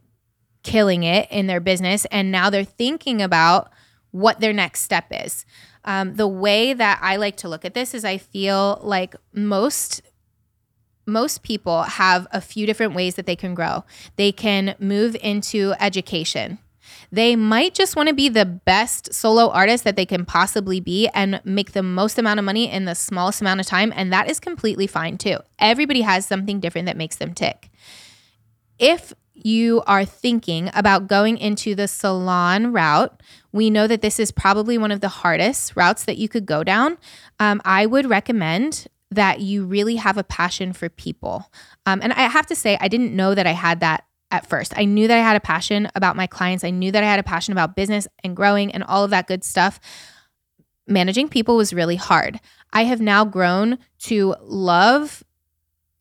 killing 0.63 1.03
it 1.03 1.29
in 1.31 1.47
their 1.47 1.61
business 1.61 2.05
and 2.05 2.31
now 2.31 2.49
they're 2.49 2.65
thinking 2.65 3.21
about 3.21 3.71
what 4.13 4.39
their 4.39 4.53
next 4.53 4.81
step 4.81 5.05
is 5.11 5.45
um, 5.85 6.15
the 6.15 6.27
way 6.27 6.73
that 6.73 6.99
I 7.01 7.17
like 7.17 7.37
to 7.37 7.49
look 7.49 7.65
at 7.65 7.73
this 7.73 7.93
is 7.93 8.05
I 8.05 8.17
feel 8.17 8.79
like 8.81 9.15
most 9.33 10.01
most 11.05 11.43
people 11.43 11.83
have 11.83 12.25
a 12.31 12.39
few 12.39 12.65
different 12.65 12.95
ways 12.95 13.15
that 13.15 13.25
they 13.25 13.35
can 13.35 13.53
grow. 13.53 13.83
They 14.15 14.31
can 14.31 14.73
move 14.79 15.17
into 15.21 15.73
education. 15.77 16.59
They 17.11 17.35
might 17.35 17.73
just 17.73 17.97
want 17.97 18.07
to 18.07 18.15
be 18.15 18.29
the 18.29 18.45
best 18.45 19.13
solo 19.13 19.49
artist 19.49 19.83
that 19.83 19.97
they 19.97 20.05
can 20.05 20.23
possibly 20.23 20.79
be 20.79 21.09
and 21.09 21.41
make 21.43 21.73
the 21.73 21.83
most 21.83 22.17
amount 22.17 22.39
of 22.39 22.45
money 22.45 22.71
in 22.71 22.85
the 22.85 22.95
smallest 22.95 23.41
amount 23.41 23.59
of 23.59 23.65
time. 23.65 23.91
And 23.93 24.13
that 24.13 24.31
is 24.31 24.39
completely 24.39 24.87
fine 24.87 25.17
too. 25.17 25.39
Everybody 25.59 26.01
has 26.01 26.25
something 26.25 26.61
different 26.61 26.85
that 26.85 26.95
makes 26.95 27.17
them 27.17 27.33
tick. 27.33 27.69
If 28.79 29.13
you 29.45 29.81
are 29.87 30.05
thinking 30.05 30.69
about 30.73 31.07
going 31.07 31.37
into 31.37 31.75
the 31.75 31.87
salon 31.87 32.71
route, 32.71 33.21
we 33.51 33.69
know 33.69 33.87
that 33.87 34.01
this 34.01 34.19
is 34.19 34.31
probably 34.31 34.77
one 34.77 34.91
of 34.91 35.01
the 35.01 35.09
hardest 35.09 35.75
routes 35.75 36.05
that 36.05 36.17
you 36.17 36.27
could 36.27 36.45
go 36.45 36.63
down. 36.63 36.97
Um, 37.39 37.61
I 37.65 37.85
would 37.85 38.09
recommend 38.09 38.87
that 39.11 39.41
you 39.41 39.65
really 39.65 39.97
have 39.97 40.17
a 40.17 40.23
passion 40.23 40.73
for 40.73 40.89
people. 40.89 41.51
Um, 41.85 41.99
and 42.01 42.13
I 42.13 42.21
have 42.27 42.47
to 42.47 42.55
say, 42.55 42.77
I 42.81 42.87
didn't 42.87 43.15
know 43.15 43.35
that 43.35 43.45
I 43.45 43.51
had 43.51 43.79
that 43.81 44.05
at 44.31 44.47
first. 44.47 44.73
I 44.75 44.85
knew 44.85 45.07
that 45.07 45.17
I 45.17 45.21
had 45.21 45.35
a 45.35 45.39
passion 45.39 45.87
about 45.95 46.15
my 46.15 46.25
clients, 46.25 46.63
I 46.63 46.71
knew 46.71 46.91
that 46.91 47.03
I 47.03 47.07
had 47.07 47.19
a 47.19 47.23
passion 47.23 47.51
about 47.51 47.75
business 47.75 48.07
and 48.23 48.35
growing 48.35 48.73
and 48.73 48.83
all 48.83 49.03
of 49.03 49.11
that 49.11 49.27
good 49.27 49.43
stuff. 49.43 49.79
Managing 50.87 51.29
people 51.29 51.55
was 51.55 51.73
really 51.73 51.95
hard. 51.95 52.39
I 52.73 52.85
have 52.85 52.99
now 52.99 53.23
grown 53.23 53.77
to 53.99 54.35
love 54.41 55.23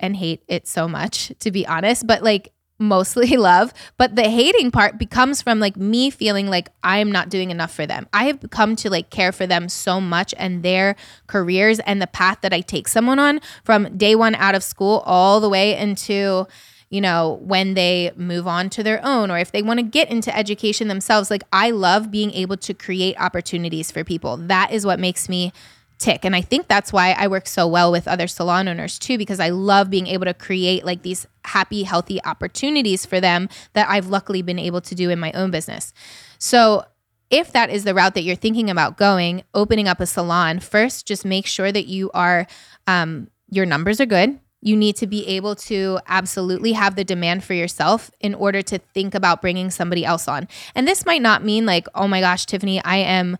and 0.01 0.17
hate 0.17 0.43
it 0.49 0.67
so 0.67 0.89
much, 0.89 1.33
to 1.41 1.51
be 1.51 1.67
honest, 1.67 2.07
but 2.07 2.23
like 2.23 2.53
mostly 2.83 3.37
love, 3.37 3.73
but 3.97 4.17
the 4.17 4.29
hating 4.29 4.71
part 4.71 4.99
becomes 4.99 5.41
from 5.41 5.61
like 5.61 5.77
me 5.77 6.11
feeling 6.11 6.49
like 6.49 6.69
I'm 6.83 7.11
not 7.11 7.31
doing 7.31 7.51
enough 7.51 7.73
for 7.73 7.87
them. 7.87 8.09
I 8.13 8.25
have 8.25 8.51
come 8.51 8.77
to 8.77 8.91
like 8.91 9.11
care 9.11 9.33
for 9.33 9.47
them 9.47 9.69
so 9.69 10.01
much 10.01 10.35
and 10.37 10.63
their 10.63 10.97
careers 11.27 11.79
and 11.81 12.03
the 12.03 12.07
path 12.07 12.39
that 12.43 12.53
I 12.53 12.61
take 12.61 12.89
someone 12.89 13.19
on 13.19 13.41
from 13.65 13.97
day 13.97 14.15
one 14.15 14.35
out 14.35 14.55
of 14.55 14.63
school 14.63 15.03
all 15.07 15.41
the 15.41 15.49
way 15.49 15.77
into 15.77 16.47
you 16.93 17.01
know, 17.01 17.41
when 17.43 17.73
they 17.73 18.13
move 18.17 18.47
on 18.47 18.69
to 18.69 18.83
their 18.83 19.03
own 19.03 19.31
or 19.31 19.39
if 19.39 19.51
they 19.51 19.63
want 19.63 19.79
to 19.79 19.83
get 19.83 20.11
into 20.11 20.37
education 20.37 20.89
themselves. 20.89 21.31
Like, 21.31 21.43
I 21.51 21.71
love 21.71 22.11
being 22.11 22.31
able 22.33 22.59
to 22.59 22.75
create 22.75 23.17
opportunities 23.19 23.91
for 23.91 24.05
people. 24.05 24.37
That 24.37 24.73
is 24.73 24.85
what 24.85 25.01
makes 25.01 25.27
me 25.27 25.55
tick. 26.03 26.25
And 26.25 26.35
I 26.35 26.41
think 26.41 26.67
that's 26.67 26.93
why 26.93 27.13
I 27.13 27.29
work 27.29 27.47
so 27.47 27.67
well 27.67 27.93
with 27.93 28.09
other 28.09 28.27
salon 28.27 28.69
owners 28.69 28.99
too, 28.99 29.17
because 29.17 29.41
I 29.41 29.51
love 29.51 29.89
being 29.89 30.09
able 30.09 30.25
to 30.25 30.35
create 30.35 30.85
like 30.85 31.03
these 31.03 31.27
happy, 31.45 31.85
healthy 31.85 32.23
opportunities 32.25 33.07
for 33.07 33.21
them 33.21 33.49
that 33.75 33.89
I've 33.89 34.09
luckily 34.09 34.43
been 34.43 34.59
able 34.59 34.81
to 34.83 34.95
do 34.95 35.11
in 35.11 35.19
my 35.19 35.33
own 35.33 35.51
business. 35.51 35.93
So, 36.39 36.85
if 37.31 37.51
that 37.53 37.71
is 37.71 37.85
the 37.85 37.95
route 37.95 38.13
that 38.13 38.25
you're 38.25 38.37
thinking 38.37 38.69
about 38.69 38.99
going, 38.99 39.43
opening 39.55 39.89
up 39.89 40.01
a 40.01 40.07
salon, 40.07 40.61
first 40.61 41.07
just 41.07 41.25
make 41.25 41.47
sure 41.47 41.73
that 41.73 41.87
you 41.87 42.11
are, 42.13 42.47
um, 42.87 43.29
your 43.49 43.65
numbers 43.65 44.03
are 44.03 44.07
good. 44.07 44.39
You 44.61 44.77
need 44.77 44.97
to 44.97 45.07
be 45.07 45.27
able 45.27 45.57
to 45.57 45.99
absolutely 46.07 46.73
have 46.73 46.95
the 46.95 47.05
demand 47.05 47.43
for 47.43 47.55
yourself 47.55 48.11
in 48.21 48.35
order 48.35 48.61
to 48.61 48.79
think 48.79 49.15
about 49.15 49.41
bringing 49.41 49.71
somebody 49.71 50.05
else 50.05 50.29
on. 50.29 50.47
And 50.75 50.87
this 50.87 51.07
might 51.07 51.23
not 51.23 51.43
mean 51.43 51.65
like, 51.65 51.87
oh 51.95 52.07
my 52.07 52.21
gosh, 52.21 52.45
Tiffani, 52.45 52.83
I 52.85 52.99
am 52.99 53.39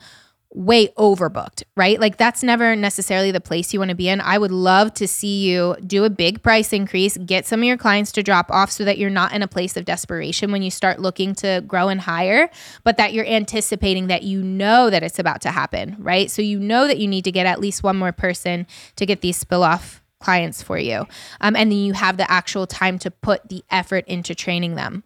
way 0.55 0.89
overbooked, 0.89 1.63
right? 1.77 1.99
Like 1.99 2.19
that's 2.19 2.43
never 2.43 2.77
necessarily 2.77 3.31
the 3.31 3.41
place 3.41 3.73
you 3.73 3.79
want 3.79 3.89
to 3.89 3.95
be 3.95 4.09
in. 4.09 4.21
I 4.21 4.39
would 4.39 4.51
love 4.51 4.93
to 4.95 5.09
see 5.09 5.49
you 5.49 5.77
do 5.87 6.05
a 6.05 6.11
big 6.11 6.43
price 6.43 6.73
increase, 6.73 7.17
get 7.17 7.47
some 7.47 7.61
of 7.61 7.65
your 7.65 7.79
clients 7.79 8.13
to 8.13 8.23
drop 8.23 8.51
off 8.51 8.71
so 8.71 8.85
that 8.85 8.99
you're 8.99 9.11
not 9.11 9.33
in 9.33 9.43
a 9.43 9.49
place 9.49 9.77
of 9.77 9.85
desperation 9.85 10.53
when 10.53 10.63
you 10.63 10.71
start 10.71 11.01
looking 11.01 11.35
to 11.37 11.63
grow 11.67 11.89
and 11.89 12.03
hire, 12.03 12.51
but 12.85 12.99
that 12.99 13.13
you're 13.15 13.27
anticipating 13.27 14.09
that 14.09 14.23
you 14.23 14.43
know 14.43 14.91
that 14.91 15.03
it's 15.03 15.19
about 15.19 15.41
to 15.43 15.51
happen, 15.51 15.97
right? 15.99 16.31
So 16.31 16.43
you 16.43 16.59
know 16.59 16.87
that 16.87 16.99
you 16.99 17.09
need 17.09 17.25
to 17.25 17.33
get 17.33 17.47
at 17.47 17.61
least 17.61 17.83
one 17.83 17.97
more 17.97 18.13
person 18.13 18.67
to 18.97 19.07
get 19.07 19.23
these 19.23 19.39
spill 19.39 19.63
off 19.63 20.03
clients 20.21 20.63
for 20.63 20.79
you. 20.79 21.07
Um, 21.41 21.57
and 21.57 21.71
then 21.71 21.79
you 21.79 21.95
have 21.95 22.17
the 22.17 22.31
actual 22.31 22.67
time 22.67 22.99
to 23.01 23.11
put 23.11 23.49
the 23.49 23.65
effort 23.71 24.07
into 24.07 24.35
training 24.35 24.75
them. 24.75 25.03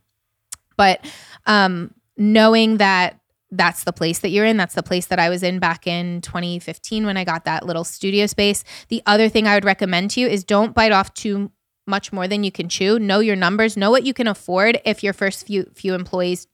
But 0.76 1.04
um, 1.46 1.94
knowing 2.16 2.78
that 2.78 3.18
that's 3.50 3.84
the 3.84 3.92
place 3.92 4.18
that 4.20 4.30
you're 4.30 4.44
in. 4.44 4.56
That's 4.56 4.74
the 4.74 4.82
place 4.82 5.06
that 5.06 5.18
I 5.18 5.28
was 5.28 5.42
in 5.42 5.58
back 5.58 5.86
in 5.86 6.20
2015 6.20 7.06
when 7.06 7.16
I 7.16 7.24
got 7.24 7.44
that 7.44 7.64
little 7.64 7.84
studio 7.84 8.26
space. 8.26 8.64
The 8.88 9.02
other 9.06 9.28
thing 9.28 9.46
I 9.46 9.54
would 9.54 9.64
recommend 9.64 10.10
to 10.12 10.20
you 10.20 10.26
is 10.26 10.44
don't 10.44 10.74
bite 10.74 10.92
off 10.92 11.14
too 11.14 11.52
much 11.86 12.12
more 12.12 12.26
than 12.26 12.42
you 12.42 12.50
can 12.50 12.68
chew. 12.68 12.98
Know 12.98 13.20
your 13.20 13.36
numbers, 13.36 13.76
know 13.76 13.90
what 13.90 14.04
you 14.04 14.12
can 14.12 14.26
afford 14.26 14.80
if 14.84 15.02
your 15.02 15.12
first 15.12 15.46
few 15.46 15.70
few 15.74 15.94
employees 15.94 16.48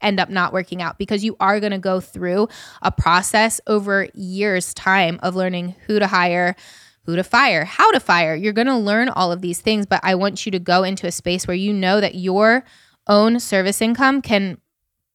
end 0.00 0.20
up 0.20 0.30
not 0.30 0.52
working 0.52 0.80
out 0.80 0.96
because 0.96 1.24
you 1.24 1.36
are 1.40 1.58
going 1.58 1.72
to 1.72 1.78
go 1.78 1.98
through 2.00 2.48
a 2.82 2.92
process 2.92 3.60
over 3.66 4.06
years 4.14 4.72
time 4.74 5.18
of 5.24 5.34
learning 5.34 5.74
who 5.86 5.98
to 5.98 6.06
hire, 6.06 6.54
who 7.02 7.16
to 7.16 7.24
fire, 7.24 7.64
how 7.64 7.90
to 7.90 7.98
fire. 7.98 8.36
You're 8.36 8.52
going 8.52 8.68
to 8.68 8.76
learn 8.76 9.08
all 9.08 9.32
of 9.32 9.40
these 9.40 9.60
things, 9.60 9.86
but 9.86 10.00
I 10.04 10.14
want 10.14 10.46
you 10.46 10.52
to 10.52 10.60
go 10.60 10.84
into 10.84 11.08
a 11.08 11.12
space 11.12 11.48
where 11.48 11.56
you 11.56 11.72
know 11.72 12.00
that 12.00 12.14
your 12.14 12.64
own 13.08 13.40
service 13.40 13.80
income 13.80 14.22
can 14.22 14.58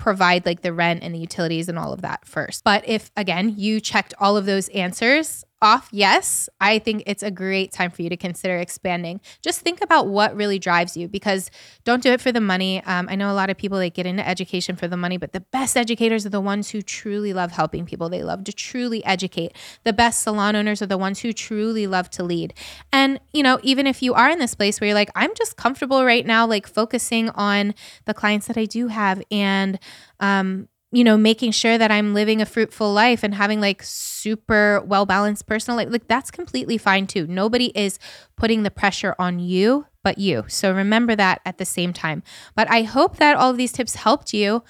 provide 0.03 0.45
like 0.45 0.61
the 0.61 0.73
rent 0.73 1.01
and 1.01 1.15
the 1.15 1.19
utilities 1.19 1.69
and 1.69 1.79
all 1.79 1.93
of 1.93 2.01
that 2.01 2.27
first. 2.27 2.65
But 2.65 2.85
if 2.85 3.09
again, 3.15 3.55
you 3.57 3.79
checked 3.79 4.13
all 4.19 4.35
of 4.35 4.45
those 4.45 4.67
answers, 4.69 5.45
off 5.63 5.89
yes, 5.91 6.49
I 6.59 6.77
think 6.77 7.03
it's 7.07 7.23
a 7.23 7.31
great 7.31 7.71
time 7.71 7.89
for 7.89 8.01
you 8.01 8.09
to 8.09 8.17
consider 8.17 8.57
expanding. 8.57 9.21
Just 9.41 9.61
think 9.61 9.81
about 9.81 10.07
what 10.07 10.35
really 10.35 10.59
drives 10.59 10.95
you 10.97 11.07
because 11.07 11.49
don't 11.83 12.03
do 12.03 12.11
it 12.11 12.21
for 12.21 12.31
the 12.31 12.41
money. 12.41 12.83
Um, 12.83 13.07
I 13.09 13.15
know 13.15 13.31
a 13.31 13.33
lot 13.33 13.49
of 13.49 13.57
people 13.57 13.79
that 13.79 13.93
get 13.93 14.05
into 14.05 14.27
education 14.27 14.75
for 14.75 14.87
the 14.87 14.97
money, 14.97 15.17
but 15.17 15.31
the 15.31 15.39
best 15.39 15.77
educators 15.77 16.25
are 16.25 16.29
the 16.29 16.41
ones 16.41 16.69
who 16.71 16.81
truly 16.81 17.33
love 17.33 17.51
helping 17.51 17.85
people. 17.85 18.09
They 18.09 18.23
love 18.23 18.43
to 18.43 18.53
truly 18.53 19.03
educate. 19.05 19.55
The 19.83 19.93
best 19.93 20.21
salon 20.21 20.55
owners 20.55 20.81
are 20.81 20.87
the 20.87 20.97
ones 20.97 21.19
who 21.19 21.31
truly 21.31 21.87
love 21.87 22.09
to 22.11 22.23
lead. 22.23 22.53
And, 22.91 23.19
you 23.31 23.41
know, 23.41 23.59
even 23.63 23.87
if 23.87 24.01
you 24.03 24.13
are 24.13 24.29
in 24.29 24.39
this 24.39 24.55
place 24.55 24.81
where 24.81 24.89
you're 24.89 24.95
like, 24.95 25.11
I'm 25.15 25.33
just 25.35 25.55
comfortable 25.55 26.03
right 26.03 26.25
now, 26.25 26.45
like 26.45 26.67
focusing 26.67 27.29
on 27.29 27.73
the 28.05 28.13
clients 28.13 28.47
that 28.47 28.57
I 28.57 28.65
do 28.65 28.87
have 28.87 29.23
and, 29.31 29.79
um, 30.19 30.67
you 30.93 31.03
know, 31.03 31.17
making 31.17 31.51
sure 31.51 31.75
that 31.75 31.89
I'm 31.89 32.13
living 32.13 32.39
a 32.39 32.45
fruitful 32.45 32.93
life 32.93 33.23
and 33.23 33.33
having 33.33 33.59
like 33.59 33.81
super 33.81 34.81
well 34.85 35.07
balanced 35.07 35.47
personal 35.47 35.75
life, 35.75 35.87
like 35.89 36.07
that's 36.07 36.29
completely 36.29 36.77
fine 36.77 37.07
too. 37.07 37.25
Nobody 37.25 37.71
is 37.73 37.97
putting 38.37 38.61
the 38.61 38.69
pressure 38.69 39.15
on 39.17 39.39
you 39.39 39.87
but 40.03 40.19
you. 40.19 40.43
So 40.47 40.71
remember 40.71 41.15
that 41.15 41.41
at 41.45 41.57
the 41.57 41.65
same 41.65 41.93
time. 41.93 42.21
But 42.55 42.69
I 42.69 42.83
hope 42.83 43.17
that 43.17 43.37
all 43.37 43.49
of 43.49 43.57
these 43.57 43.71
tips 43.71 43.95
helped 43.95 44.33
you. 44.33 44.63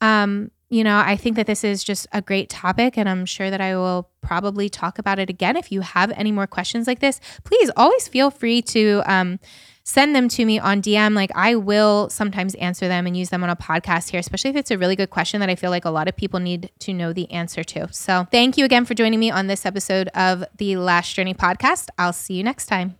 Um, 0.00 0.50
you 0.70 0.82
know, 0.82 0.98
I 0.98 1.16
think 1.16 1.36
that 1.36 1.46
this 1.46 1.62
is 1.62 1.84
just 1.84 2.06
a 2.12 2.22
great 2.22 2.48
topic, 2.48 2.96
and 2.98 3.08
I'm 3.08 3.24
sure 3.24 3.50
that 3.50 3.60
I 3.60 3.76
will 3.76 4.10
probably 4.20 4.68
talk 4.68 4.98
about 4.98 5.18
it 5.18 5.30
again. 5.30 5.56
If 5.56 5.70
you 5.70 5.80
have 5.80 6.10
any 6.16 6.32
more 6.32 6.46
questions 6.46 6.86
like 6.86 6.98
this, 6.98 7.20
please 7.44 7.70
always 7.76 8.08
feel 8.08 8.30
free 8.30 8.62
to 8.62 9.02
um, 9.06 9.38
send 9.86 10.14
them 10.14 10.28
to 10.28 10.44
me 10.44 10.58
on 10.58 10.82
DM. 10.82 11.14
Like 11.14 11.30
I 11.34 11.54
will 11.54 12.10
sometimes 12.10 12.54
answer 12.56 12.88
them 12.88 13.06
and 13.06 13.16
use 13.16 13.30
them 13.30 13.42
on 13.42 13.48
a 13.48 13.56
podcast 13.56 14.10
here, 14.10 14.20
especially 14.20 14.50
if 14.50 14.56
it's 14.56 14.70
a 14.70 14.76
really 14.76 14.96
good 14.96 15.10
question 15.10 15.40
that 15.40 15.48
I 15.48 15.54
feel 15.54 15.70
like 15.70 15.84
a 15.84 15.90
lot 15.90 16.08
of 16.08 16.16
people 16.16 16.40
need 16.40 16.70
to 16.80 16.92
know 16.92 17.12
the 17.12 17.30
answer 17.30 17.64
to. 17.64 17.88
So 17.92 18.26
thank 18.30 18.58
you 18.58 18.64
again 18.64 18.84
for 18.84 18.94
joining 18.94 19.20
me 19.20 19.30
on 19.30 19.46
this 19.46 19.64
episode 19.64 20.08
of 20.08 20.44
the 20.58 20.76
Lash 20.76 21.14
Journey 21.14 21.34
podcast. 21.34 21.88
I'll 21.98 22.12
see 22.12 22.34
you 22.34 22.44
next 22.44 22.66
time. 22.66 22.94